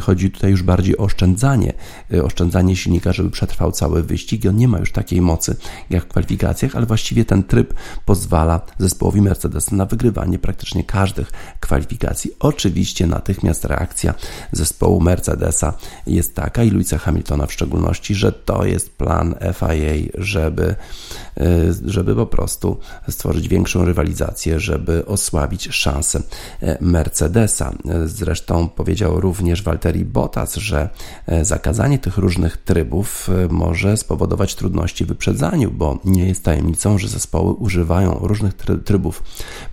chodzi 0.00 0.30
tutaj 0.30 0.50
już 0.50 0.62
bardziej 0.62 0.98
o 0.98 1.02
oszczędzanie, 1.02 1.72
oszczędzanie 2.24 2.76
silnika, 2.76 3.12
żeby 3.12 3.30
przetrwał 3.30 3.72
cały 3.72 4.02
wyścig. 4.02 4.46
On 4.48 4.56
nie 4.56 4.68
ma 4.68 4.78
już 4.78 4.92
takiej 4.92 5.20
mocy 5.20 5.56
jak 5.90 6.01
kwalifikacjach, 6.08 6.76
ale 6.76 6.86
właściwie 6.86 7.24
ten 7.24 7.42
tryb 7.42 7.74
pozwala 8.04 8.60
zespołowi 8.78 9.22
Mercedes 9.22 9.72
na 9.72 9.86
wygrywanie 9.86 10.38
praktycznie 10.38 10.84
każdych 10.84 11.32
kwalifikacji. 11.60 12.30
Oczywiście 12.40 13.06
natychmiast 13.06 13.64
reakcja 13.64 14.14
zespołu 14.52 15.00
Mercedesa 15.00 15.74
jest 16.06 16.34
taka 16.34 16.62
i 16.62 16.70
Louisa 16.70 16.98
Hamiltona 16.98 17.46
w 17.46 17.52
szczególności, 17.52 18.14
że 18.14 18.32
to 18.32 18.64
jest 18.64 18.96
plan 18.96 19.34
FIA, 19.54 20.12
żeby, 20.18 20.74
żeby 21.84 22.14
po 22.14 22.26
prostu 22.26 22.78
stworzyć 23.08 23.48
większą 23.48 23.84
rywalizację, 23.84 24.60
żeby 24.60 25.06
osłabić 25.06 25.68
szanse 25.70 26.22
Mercedesa. 26.80 27.74
Zresztą 28.04 28.68
powiedział 28.68 29.20
również 29.20 29.62
Walteri 29.62 30.04
Bottas, 30.04 30.56
że 30.56 30.88
zakazanie 31.42 31.98
tych 31.98 32.18
różnych 32.18 32.56
trybów 32.56 33.30
może 33.50 33.96
spowodować 33.96 34.54
trudności 34.54 35.04
w 35.04 35.08
wyprzedzaniu, 35.08 35.70
bo 35.70 35.98
nie 36.04 36.28
jest 36.28 36.44
tajemnicą, 36.44 36.98
że 36.98 37.08
zespoły 37.08 37.52
używają 37.52 38.18
różnych 38.20 38.54
trybów 38.84 39.22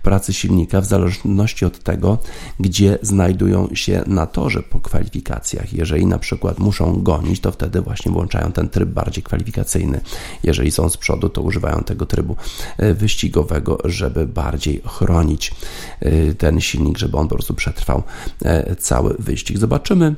pracy 0.02 0.32
silnika 0.32 0.80
w 0.80 0.86
zależności 0.86 1.64
od 1.64 1.78
tego, 1.78 2.18
gdzie 2.60 2.98
znajdują 3.02 3.68
się 3.74 4.02
na 4.06 4.26
torze 4.26 4.62
po 4.62 4.80
kwalifikacjach. 4.80 5.72
Jeżeli 5.72 6.06
na 6.06 6.18
przykład 6.18 6.58
muszą 6.58 7.02
gonić, 7.02 7.40
to 7.40 7.52
wtedy 7.52 7.80
właśnie 7.80 8.12
włączają 8.12 8.52
ten 8.52 8.68
tryb 8.68 8.88
bardziej 8.88 9.22
kwalifikacyjny. 9.22 10.00
Jeżeli 10.42 10.70
są 10.70 10.88
z 10.88 10.96
przodu, 10.96 11.28
to 11.28 11.42
używają 11.50 11.82
tego 11.82 12.06
trybu 12.06 12.36
e, 12.78 12.94
wyścigowego, 12.94 13.78
żeby 13.84 14.26
bardziej 14.26 14.82
chronić 14.86 15.54
e, 16.00 16.34
ten 16.34 16.60
silnik, 16.60 16.98
żeby 16.98 17.16
on 17.16 17.28
po 17.28 17.34
prostu 17.34 17.54
przetrwał 17.54 18.02
e, 18.44 18.76
cały 18.76 19.16
wyścig. 19.18 19.58
Zobaczymy 19.58 20.14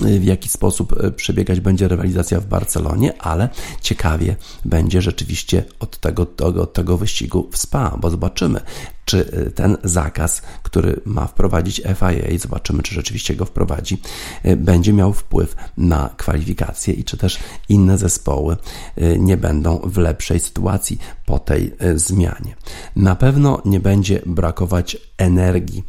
w 0.00 0.24
jaki 0.24 0.48
sposób 0.48 1.12
przebiegać 1.16 1.60
będzie 1.60 1.88
rywalizacja 1.88 2.40
w 2.40 2.46
Barcelonie, 2.46 3.22
ale 3.22 3.48
ciekawie 3.80 4.36
będzie 4.64 5.02
rzeczywiście 5.02 5.64
od 5.80 6.00
tego, 6.00 6.26
tego, 6.26 6.66
tego 6.66 6.96
wyścigu 6.96 7.48
w 7.52 7.58
Spa, 7.58 7.96
bo 8.00 8.10
zobaczymy, 8.10 8.60
czy 9.06 9.18
y, 9.18 9.50
ten 9.50 9.76
zakaz, 9.84 10.42
który 10.62 11.00
ma 11.04 11.26
wprowadzić 11.26 11.76
FIA, 11.76 12.38
zobaczymy, 12.38 12.82
czy 12.82 12.94
rzeczywiście 12.94 13.36
go 13.36 13.44
wprowadzi, 13.44 14.00
y, 14.46 14.56
będzie 14.56 14.92
miał 14.92 15.12
wpływ 15.12 15.56
na 15.76 16.10
kwalifikacje 16.16 16.94
i 16.94 17.04
czy 17.04 17.16
też 17.16 17.38
inne 17.68 17.98
zespoły 17.98 18.56
y, 18.98 19.16
nie 19.18 19.36
będą 19.36 19.78
w 19.84 19.98
lepszej 19.98 20.40
sytuacji 20.40 20.98
po 21.26 21.38
tej 21.38 21.76
zmianie. 21.94 22.56
Na 22.96 23.16
pewno 23.16 23.62
nie 23.64 23.80
będzie 23.80 24.22
brakować 24.26 24.96
energii 25.18 25.84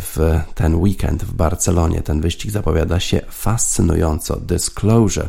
w 0.00 0.40
ten 0.54 0.74
weekend 0.74 1.24
w 1.24 1.32
Barcelonie. 1.32 2.02
Ten 2.02 2.20
wyścig 2.20 2.50
zapowiada 2.50 3.00
się 3.00 3.20
fascynująco. 3.30 4.36
Disclosure 4.36 5.28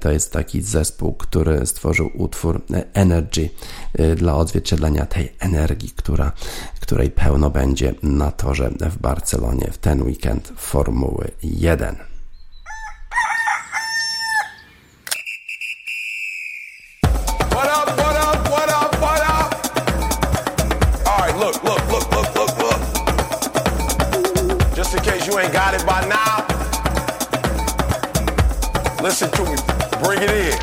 to 0.00 0.10
jest 0.10 0.32
taki 0.32 0.62
zespół, 0.62 1.12
który 1.14 1.66
stworzył 1.66 2.10
utwór 2.14 2.62
Energy 2.94 3.50
dla 4.16 4.36
odzwierciedlenia 4.36 5.06
tej 5.06 5.32
energii, 5.40 5.90
która 5.96 6.32
której 6.92 7.10
pełno 7.10 7.50
będzie 7.50 7.94
na 8.02 8.30
torze 8.30 8.70
w 8.80 8.98
Barcelonie 8.98 9.70
w 9.72 9.78
ten 9.78 10.02
weekend 10.02 10.52
Formuły 10.56 11.30
1. 11.42 11.96
Listen 29.02 29.30
to 29.30 29.44
me. 29.44 29.61
Bring 30.12 30.24
it 30.24 30.30
in. 30.30 30.58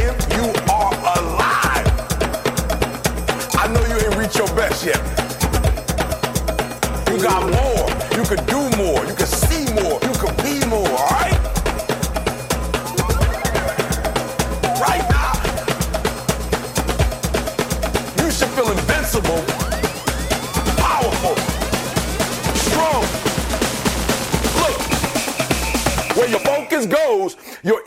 If 0.00 0.16
you 0.32 0.44
are 0.72 0.94
alive, 1.18 1.88
I 3.54 3.68
know 3.70 3.84
you 3.84 3.96
ain't 4.06 4.16
reached 4.16 4.38
your 4.38 4.48
best 4.56 4.86
yet. 4.86 4.96
You 7.10 7.22
got 7.22 7.42
more. 7.52 7.90
You 8.16 8.24
could 8.24 8.46
do 8.46 8.60
more. 8.78 9.04
You 9.04 9.14
could 9.14 9.28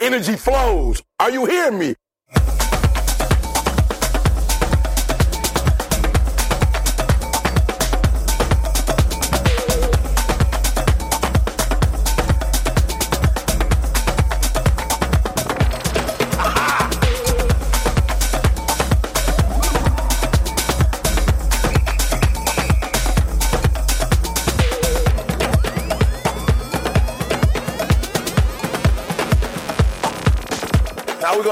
energy 0.06 0.36
flows. 0.36 1.02
Are 1.20 1.32
you 1.32 1.46
hearing 1.46 1.80
me? 1.80 1.96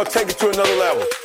Take 0.05 0.29
it 0.29 0.37
to 0.39 0.49
another 0.49 0.75
level. 0.75 1.22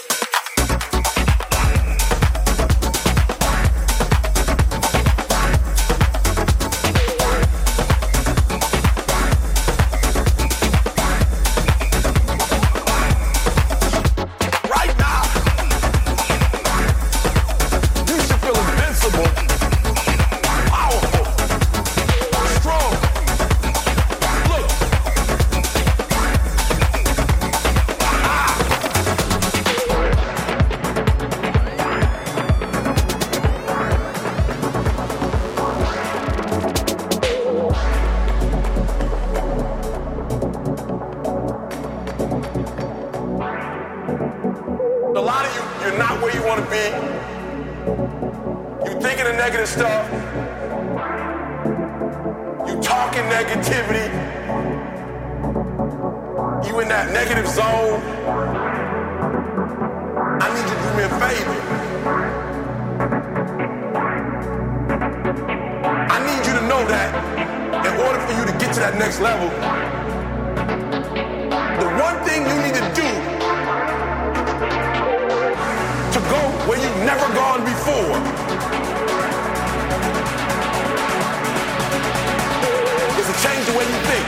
way 83.78 83.84
you 83.84 84.00
think. 84.10 84.26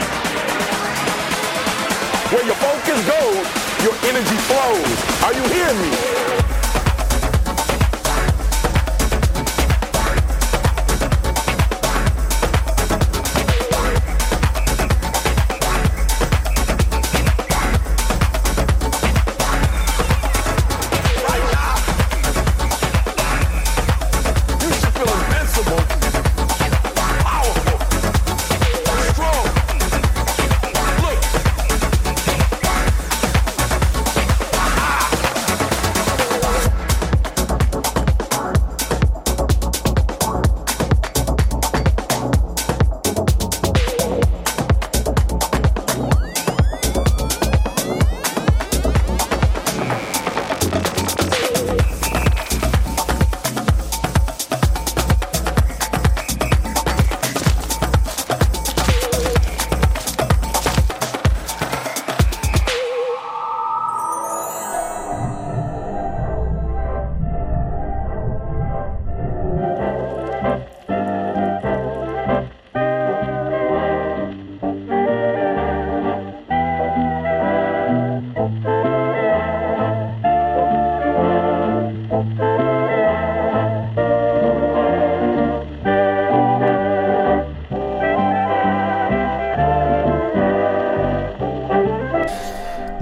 Where 2.31 2.45
your 2.45 2.55
focus 2.55 2.99
goes, 3.05 3.45
your 3.83 3.95
energy 4.07 4.37
flows. 4.47 5.23
Are 5.23 5.33
you 5.33 5.43
hearing 5.53 5.77
me? 5.81 6.20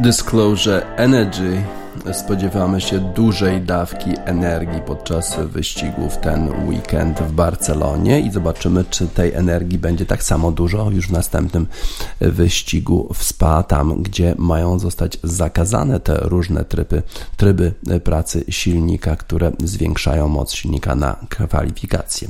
Disclosure 0.10 0.82
Energy. 0.96 1.64
Spodziewamy 2.14 2.82
się 2.82 3.00
dużej 3.00 3.62
dawki 3.62 4.10
energii 4.30 4.82
podczas 4.82 5.40
wyścigu 5.40 6.10
w 6.10 6.18
ten 6.18 6.68
weekend 6.68 7.20
w 7.20 7.32
Barcelonie 7.32 8.20
i 8.20 8.32
zobaczymy, 8.32 8.86
czy 8.90 9.08
tej 9.08 9.34
energii 9.34 9.80
będzie 9.80 10.06
tak 10.06 10.24
samo 10.24 10.52
dużo 10.52 10.92
już 10.92 11.08
w 11.08 11.12
następnym 11.12 11.68
wyścigu 12.20 13.14
w 13.14 13.24
Spa, 13.24 13.64
tam 13.64 14.04
gdzie 14.04 14.36
mają 14.38 14.80
zostać 14.80 15.18
zakazane 15.24 16.00
te 16.00 16.18
różne 16.22 16.66
tryby, 16.66 17.04
tryby 17.38 17.74
pracy 18.04 18.44
silnika, 18.50 19.16
które 19.16 19.52
zwiększają 19.64 20.28
moc 20.28 20.54
silnika 20.54 20.96
na 20.96 21.16
kwalifikacje. 21.30 22.28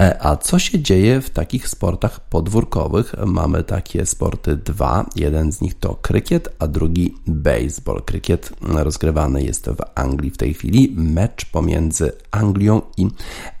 E, 0.00 0.18
a 0.22 0.36
co 0.36 0.58
się 0.58 0.80
dzieje 0.80 1.20
w 1.20 1.30
takich 1.30 1.68
sportach 1.68 2.20
podwórkowych? 2.20 3.14
Mamy 3.26 3.62
takie 3.62 4.06
sporty 4.06 4.56
dwa. 4.56 5.06
Jeden 5.16 5.52
z 5.52 5.60
nich 5.60 5.78
to 5.78 5.94
krykiet, 5.94 6.48
a 6.58 6.66
drugi 6.66 7.14
baseball. 7.26 8.02
Krykiet 8.02 8.52
rozgrywany 8.60 9.42
jest 9.42 9.66
w 9.66 9.76
Anglii 9.94 10.30
w 10.30 10.36
tej 10.36 10.54
chwili. 10.54 10.94
Mecz 10.96 11.27
pomiędzy 11.44 12.12
Anglią 12.30 12.82
i 12.96 13.08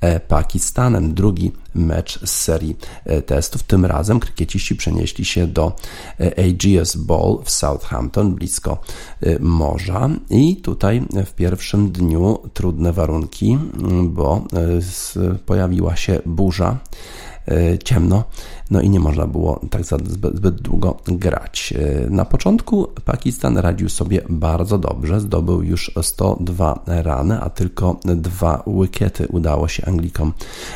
e, 0.00 0.20
Pakistanem. 0.20 1.14
Drugi 1.14 1.52
mecz 1.74 2.20
z 2.24 2.30
serii 2.30 2.76
e, 3.04 3.22
testów. 3.22 3.62
Tym 3.62 3.84
razem 3.84 4.20
krykieciści 4.20 4.76
przenieśli 4.76 5.24
się 5.24 5.46
do 5.46 5.76
e, 6.20 6.32
AGS 6.38 6.96
Bowl 6.96 7.42
w 7.44 7.50
Southampton, 7.50 8.34
blisko 8.34 8.80
morza. 9.40 10.08
I 10.30 10.56
tutaj 10.56 11.02
w 11.26 11.32
pierwszym 11.32 11.90
dniu 11.90 12.38
trudne 12.54 12.92
warunki, 12.92 13.58
bo 14.04 14.44
pojawiła 15.46 15.96
się 15.96 16.20
burza 16.26 16.78
ciemno 17.84 18.24
no 18.70 18.80
i 18.80 18.90
nie 18.90 19.00
można 19.00 19.26
było 19.26 19.60
tak 19.70 19.84
zbyt, 19.84 20.36
zbyt 20.36 20.60
długo 20.60 20.96
grać. 21.06 21.74
E, 21.76 22.10
na 22.10 22.24
początku 22.24 22.88
Pakistan 23.04 23.58
radził 23.58 23.88
sobie 23.88 24.22
bardzo 24.28 24.78
dobrze, 24.78 25.20
zdobył 25.20 25.62
już 25.62 25.92
102 26.02 26.82
rany, 26.86 27.40
a 27.40 27.50
tylko 27.50 28.00
dwa 28.04 28.62
wickety 28.66 29.28
udało 29.28 29.68
się 29.68 29.86
Anglikom 29.86 30.32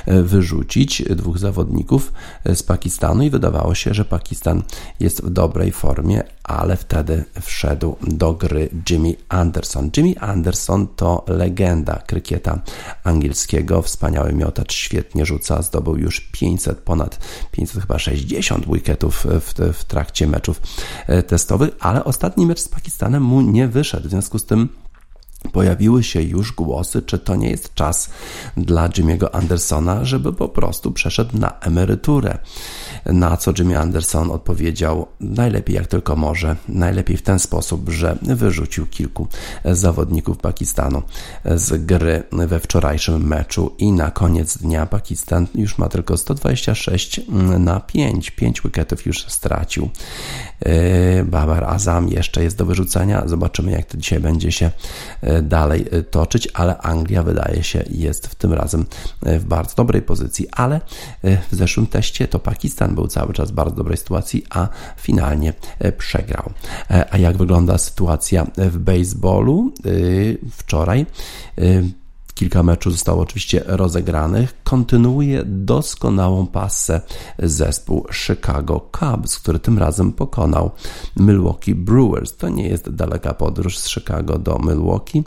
e, 0.07 0.23
wyrzucić, 0.23 1.03
dwóch 1.03 1.39
zawodników 1.39 2.13
e, 2.45 2.57
z 2.57 2.63
Pakistanu 2.63 3.23
i 3.23 3.31
wydawało 3.31 3.75
się, 3.75 3.95
że 3.95 4.05
Pakistan 4.05 4.63
jest 5.01 5.23
w 5.23 5.31
dobrej 5.31 5.73
formie, 5.73 6.23
ale 6.45 6.77
wtedy 6.77 7.25
wszedł 7.41 7.97
do 8.03 8.33
gry 8.33 8.69
Jimmy 8.91 9.15
Anderson. 9.29 9.91
Jimmy 9.97 10.21
Anderson 10.21 10.87
to 10.97 11.25
legenda 11.29 12.03
krykieta 12.07 12.61
angielskiego, 13.05 13.83
wspaniały 13.83 14.33
miotacz, 14.33 14.73
świetnie 14.73 15.27
rzuca, 15.27 15.63
zdobył 15.63 15.97
już 15.97 16.21
500, 16.21 16.79
ponad 16.79 17.19
500 17.51 17.82
chyba 17.83 17.99
60 17.99 18.67
wicketów 18.73 19.27
w, 19.27 19.77
w 19.79 19.85
trakcie 19.85 20.27
meczów 20.27 20.61
e, 21.07 21.23
testowych, 21.23 21.71
ale 21.81 22.05
ostatni 22.05 22.47
mecz 22.47 22.61
z 22.61 22.69
Pakistanem 22.69 23.23
mu 23.23 23.41
nie 23.41 23.69
wyszedł. 23.69 24.09
W 24.09 24.11
związku 24.11 24.39
z 24.39 24.45
tym 24.45 24.69
pojawiły 25.53 26.03
się 26.03 26.23
już 26.23 26.53
głosy, 26.53 27.03
czy 27.03 27.19
to 27.19 27.37
nie 27.37 27.51
jest 27.51 27.75
czas 27.75 28.11
dla 28.57 28.89
Jimmy'ego 28.89 29.27
Andersona, 29.33 30.05
żeby 30.05 30.33
po 30.33 30.49
prostu 30.49 30.93
przeszedł 30.93 31.39
na 31.39 31.59
emeryturę. 31.61 32.39
Na 33.07 33.37
co 33.37 33.53
Jimmy 33.59 33.79
Anderson 33.79 34.31
odpowiedział 34.31 35.07
najlepiej 35.21 35.77
jak 35.77 35.87
tylko 35.87 36.17
może, 36.17 36.57
najlepiej 36.69 37.17
w 37.17 37.23
ten 37.23 37.39
sposób, 37.39 37.89
że 37.89 38.19
wyrzucił 38.23 38.87
kilku 38.87 39.29
zawodników 39.65 40.39
Pakistanu 40.39 41.03
z 41.45 41.87
gry 41.87 42.23
we 42.33 42.61
wczorajszym 42.61 43.27
meczu 43.27 43.75
i 43.79 43.93
na 43.93 44.11
koniec 44.11 44.59
dnia 44.59 44.87
Pakistan 44.87 45.47
już 45.55 45.79
ma 45.79 45.89
tylko 45.89 46.17
126 46.17 47.21
na 47.59 47.81
5. 47.81 48.31
5 48.31 48.61
wicketów 48.61 49.07
już 49.07 49.25
stracił. 49.29 49.91
Yy, 50.67 51.25
Babar 51.25 51.65
Azam 51.65 52.09
jeszcze 52.09 52.45
jest 52.45 52.57
do 52.57 52.65
wyrzucenia. 52.65 53.23
Zobaczymy, 53.27 53.73
jak 53.73 53.87
to 53.87 53.97
dzisiaj 53.97 54.21
będzie 54.21 54.53
się 54.53 54.71
yy, 55.23 55.32
dalej 55.43 55.87
yy, 55.93 56.03
toczyć, 56.03 56.49
ale 56.55 56.79
Anglia 56.79 57.23
wydaje 57.23 57.63
się 57.65 57.85
jest 57.91 58.27
w 58.27 58.35
tym 58.35 58.53
razem 58.53 58.87
w 59.23 59.45
bardzo 59.45 59.75
dobrej 59.75 60.03
pozycji, 60.03 60.47
ale 60.53 60.81
w 61.23 61.55
zeszłym 61.57 61.87
teście 61.87 62.29
to 62.29 62.39
Pakistan 62.39 62.95
był 62.95 63.07
cały 63.07 63.33
czas 63.33 63.51
w 63.51 63.55
bardzo 63.55 63.77
dobrej 63.77 63.97
sytuacji, 63.97 64.45
a 64.51 64.69
finalnie 64.97 65.53
przegrał. 65.99 66.53
A 67.11 67.19
jak 67.19 67.37
wygląda 67.37 67.79
sytuacja 67.79 68.47
w 68.57 68.79
baseballu? 68.79 69.73
Wczoraj 70.51 71.07
Kilka 72.35 72.63
meczów 72.63 72.93
zostało 72.93 73.23
oczywiście 73.23 73.63
rozegranych. 73.67 74.55
Kontynuuje 74.65 75.43
doskonałą 75.47 76.47
pasę 76.47 77.01
zespół 77.39 78.07
Chicago 78.13 78.91
Cubs, 78.99 79.39
który 79.39 79.59
tym 79.59 79.79
razem 79.79 80.13
pokonał 80.13 80.71
Milwaukee 81.17 81.75
Brewers. 81.75 82.37
To 82.37 82.49
nie 82.49 82.69
jest 82.69 82.91
daleka 82.91 83.35
podróż 83.35 83.79
z 83.79 83.89
Chicago 83.89 84.39
do 84.39 84.59
Milwaukee. 84.59 85.25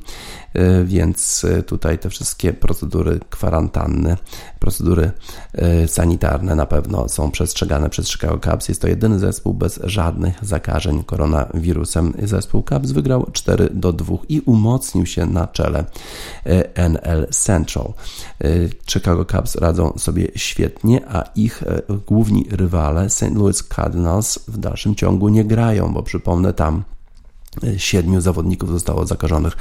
E, 0.54 0.84
więc 0.84 1.46
e, 1.46 1.64
tutaj 1.64 2.00
te 2.00 2.10
wszystkie 2.10 2.54
procedury 2.54 3.20
kwarantanny, 3.30 4.18
procedury 4.66 5.12
e, 5.54 5.88
sanitarne 5.88 6.56
na 6.56 6.66
pewno 6.66 7.10
są 7.10 7.32
przestrzegane 7.32 7.90
przez 7.90 8.10
Chicago 8.10 8.40
Cubs. 8.52 8.70
Jest 8.70 8.82
to 8.82 8.88
jedyny 8.88 9.20
zespół 9.20 9.54
bez 9.54 9.80
żadnych 9.84 10.46
zakażeń 10.46 11.04
koronawirusem. 11.04 12.14
Zespół 12.24 12.64
Cubs 12.64 12.92
wygrał 12.92 13.28
4 13.34 13.70
do 13.74 13.94
2 13.94 14.16
i 14.30 14.42
umocnił 14.42 15.06
się 15.06 15.26
na 15.26 15.48
czele 15.48 15.86
NL 16.76 17.28
Central. 17.32 17.94
Chicago 18.92 19.26
Cubs 19.26 19.56
radzą 19.56 19.94
sobie 19.98 20.28
świetnie, 20.36 21.02
a 21.10 21.22
ich 21.36 21.64
główni 22.08 22.46
rywale 22.52 23.10
St. 23.10 23.36
Louis 23.36 23.64
Cardinals 23.76 24.40
w 24.48 24.58
dalszym 24.58 24.96
ciągu 24.96 25.30
nie 25.30 25.46
grają, 25.46 25.94
bo 25.94 26.04
przypomnę 26.04 26.54
tam 26.54 26.84
Siedmiu 27.78 28.22
zawodników 28.22 28.70
zostało 28.70 29.06
zakażonych 29.06 29.58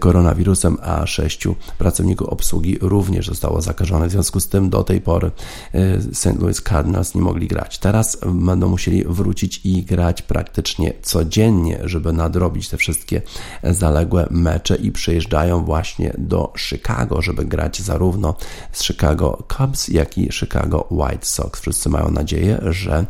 koronawirusem, 0.00 0.76
a 0.82 1.06
sześciu 1.06 1.56
pracowników 1.78 2.28
obsługi 2.28 2.78
również 2.80 3.26
zostało 3.26 3.62
zakażonych. 3.62 4.08
W 4.08 4.12
związku 4.12 4.40
z 4.40 4.48
tym 4.48 4.70
do 4.70 4.84
tej 4.84 5.00
pory 5.00 5.30
e, 5.72 6.00
St. 6.00 6.40
Louis 6.40 6.62
Cardinals 6.62 7.14
nie 7.14 7.22
mogli 7.22 7.48
grać. 7.48 7.78
Teraz 7.78 8.18
będą 8.26 8.68
musieli 8.68 9.04
wrócić 9.04 9.60
i 9.64 9.82
grać 9.82 10.22
praktycznie 10.22 10.92
codziennie, 11.02 11.80
żeby 11.84 12.12
nadrobić 12.12 12.68
te 12.68 12.76
wszystkie 12.76 13.22
zaległe 13.62 14.26
mecze 14.30 14.76
i 14.76 14.92
przyjeżdżają 14.92 15.64
właśnie 15.64 16.14
do 16.18 16.52
Chicago, 16.56 17.22
żeby 17.22 17.44
grać 17.44 17.82
zarówno 17.82 18.34
z 18.72 18.84
Chicago 18.84 19.44
Cubs, 19.56 19.88
jak 19.88 20.18
i 20.18 20.32
Chicago 20.32 20.86
White 20.90 21.26
Sox. 21.26 21.60
Wszyscy 21.60 21.88
mają 21.88 22.10
nadzieję, 22.10 22.60
że 22.62 23.06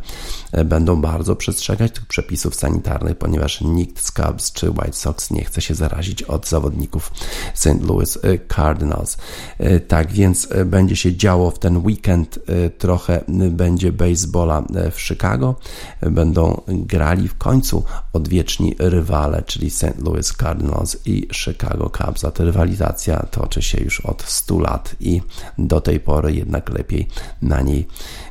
będą 0.65 1.01
bardzo 1.01 1.35
przestrzegać 1.35 1.91
tych 1.91 2.05
przepisów 2.05 2.55
sanitarnych, 2.55 3.17
ponieważ 3.17 3.61
nikt 3.61 4.05
z 4.05 4.11
Cubs 4.27 4.51
czy 4.51 4.69
White 4.69 4.93
Sox 4.93 5.31
nie 5.31 5.43
chce 5.43 5.61
się 5.61 5.75
zarazić 5.75 6.23
od 6.23 6.47
zawodników 6.47 7.11
St. 7.53 7.81
Louis 7.81 8.15
y, 8.15 8.39
Cardinals. 8.55 9.17
Y, 9.59 9.79
tak 9.79 10.11
więc 10.11 10.51
y, 10.51 10.65
będzie 10.65 10.95
się 10.95 11.15
działo 11.15 11.51
w 11.51 11.59
ten 11.59 11.77
weekend, 11.77 12.39
trochę 12.77 13.23
będzie 13.51 13.91
baseballa 13.91 14.63
w 14.91 15.01
Chicago. 15.01 15.55
Będą 16.01 16.61
grali 16.67 17.27
w 17.27 17.37
końcu 17.37 17.83
odwieczni 18.13 18.75
rywale, 18.79 19.43
czyli 19.43 19.69
St. 19.69 19.99
Louis 19.99 20.33
Cardinals 20.33 20.97
i 21.05 21.27
Chicago 21.33 21.89
Cubs. 21.89 22.25
A 22.25 22.31
ta 22.31 22.43
rywalizacja 22.43 23.19
toczy 23.31 23.61
się 23.61 23.83
już 23.83 23.99
od 23.99 24.23
100 24.23 24.59
lat 24.59 24.95
i 24.99 25.21
do 25.57 25.81
tej 25.81 25.99
pory 25.99 26.33
jednak 26.33 26.69
lepiej 26.69 27.07
na 27.41 27.61
niej 27.61 27.87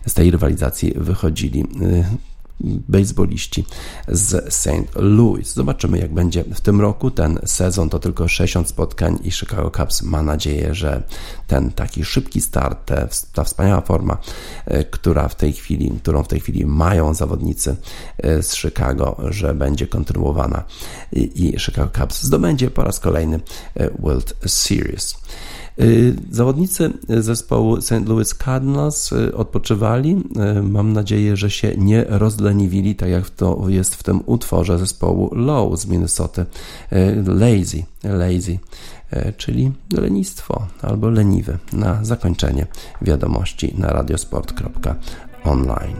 z 0.06 0.14
tej 0.14 0.30
rywalizacji 0.30 0.92
wychodzili 0.96 1.64
baseballiści 2.60 3.64
z 4.08 4.54
St. 4.54 4.94
Louis. 4.94 5.54
Zobaczymy, 5.54 5.98
jak 5.98 6.14
będzie 6.14 6.44
w 6.44 6.60
tym 6.60 6.80
roku. 6.80 7.10
Ten 7.10 7.38
sezon 7.44 7.88
to 7.88 7.98
tylko 7.98 8.28
60 8.28 8.68
spotkań 8.68 9.18
i 9.24 9.30
Chicago 9.30 9.70
Cubs 9.70 10.02
ma 10.02 10.22
nadzieję, 10.22 10.74
że 10.74 11.02
ten 11.46 11.72
taki 11.72 12.04
szybki 12.04 12.40
start, 12.40 12.92
ta 13.32 13.44
wspaniała 13.44 13.80
forma, 13.80 14.18
e, 14.64 14.84
która 14.84 15.28
w 15.28 15.34
tej 15.34 15.52
chwili, 15.52 15.90
którą 16.02 16.22
w 16.22 16.28
tej 16.28 16.40
chwili 16.40 16.66
mają 16.66 17.14
zawodnicy 17.14 17.76
e, 18.18 18.42
z 18.42 18.56
Chicago, 18.56 19.16
że 19.28 19.54
będzie 19.54 19.86
kontynuowana 19.86 20.64
i 21.12 21.54
Chicago 21.58 21.90
Cubs 22.00 22.22
zdobędzie 22.22 22.70
po 22.70 22.84
raz 22.84 23.00
kolejny 23.00 23.40
e, 23.74 23.90
World 23.90 24.34
Series. 24.46 25.14
Y, 25.80 26.14
zawodnicy 26.30 26.92
zespołu 27.08 27.80
St. 27.80 28.08
Louis 28.08 28.34
Cardinals 28.34 29.12
y, 29.12 29.34
odpoczywali. 29.34 30.22
Y, 30.58 30.62
mam 30.62 30.92
nadzieję, 30.92 31.36
że 31.36 31.50
się 31.50 31.72
nie 31.76 32.04
rozleniwili, 32.08 32.94
tak 32.94 33.08
jak 33.08 33.30
to 33.30 33.68
jest 33.68 33.94
w 33.94 34.02
tym 34.02 34.20
utworze 34.26 34.78
zespołu 34.78 35.34
Low 35.34 35.80
z 35.80 35.86
Minnesota. 35.86 36.44
Lazy, 37.26 37.82
lazy, 38.04 38.58
czyli 39.36 39.72
lenistwo 39.92 40.66
albo 40.82 41.10
leniwy. 41.10 41.58
Na 41.72 42.04
zakończenie 42.04 42.66
wiadomości 43.02 43.74
na 43.78 43.88
radiosport.online. 43.88 45.96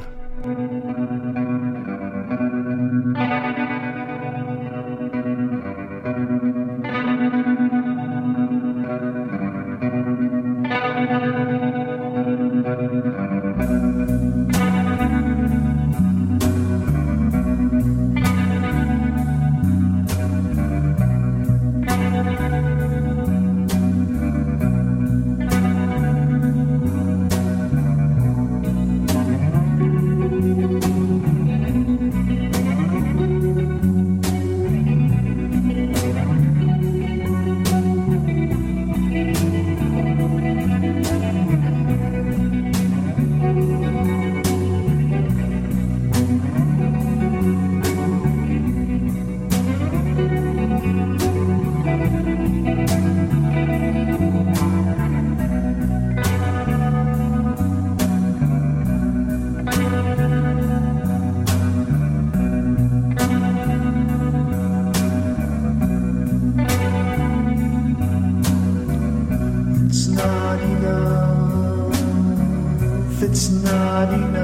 running 74.09 74.36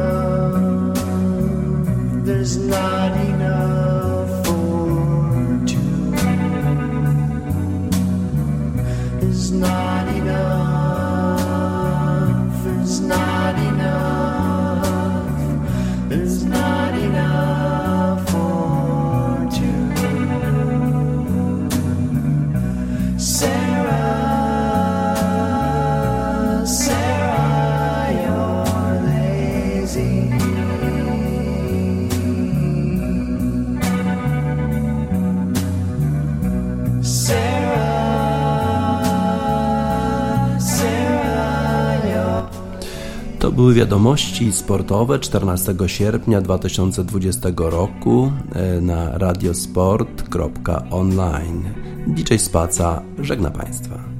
były 43.63 43.75
wiadomości 43.75 44.53
sportowe 44.53 45.19
14 45.19 45.75
sierpnia 45.87 46.41
2020 46.41 47.49
roku 47.57 48.33
e, 48.55 48.81
na 48.81 49.19
radiosport.online. 49.19 51.63
DJ 52.07 52.37
Spaca 52.37 53.03
żegna 53.19 53.51
Państwa. 53.51 54.12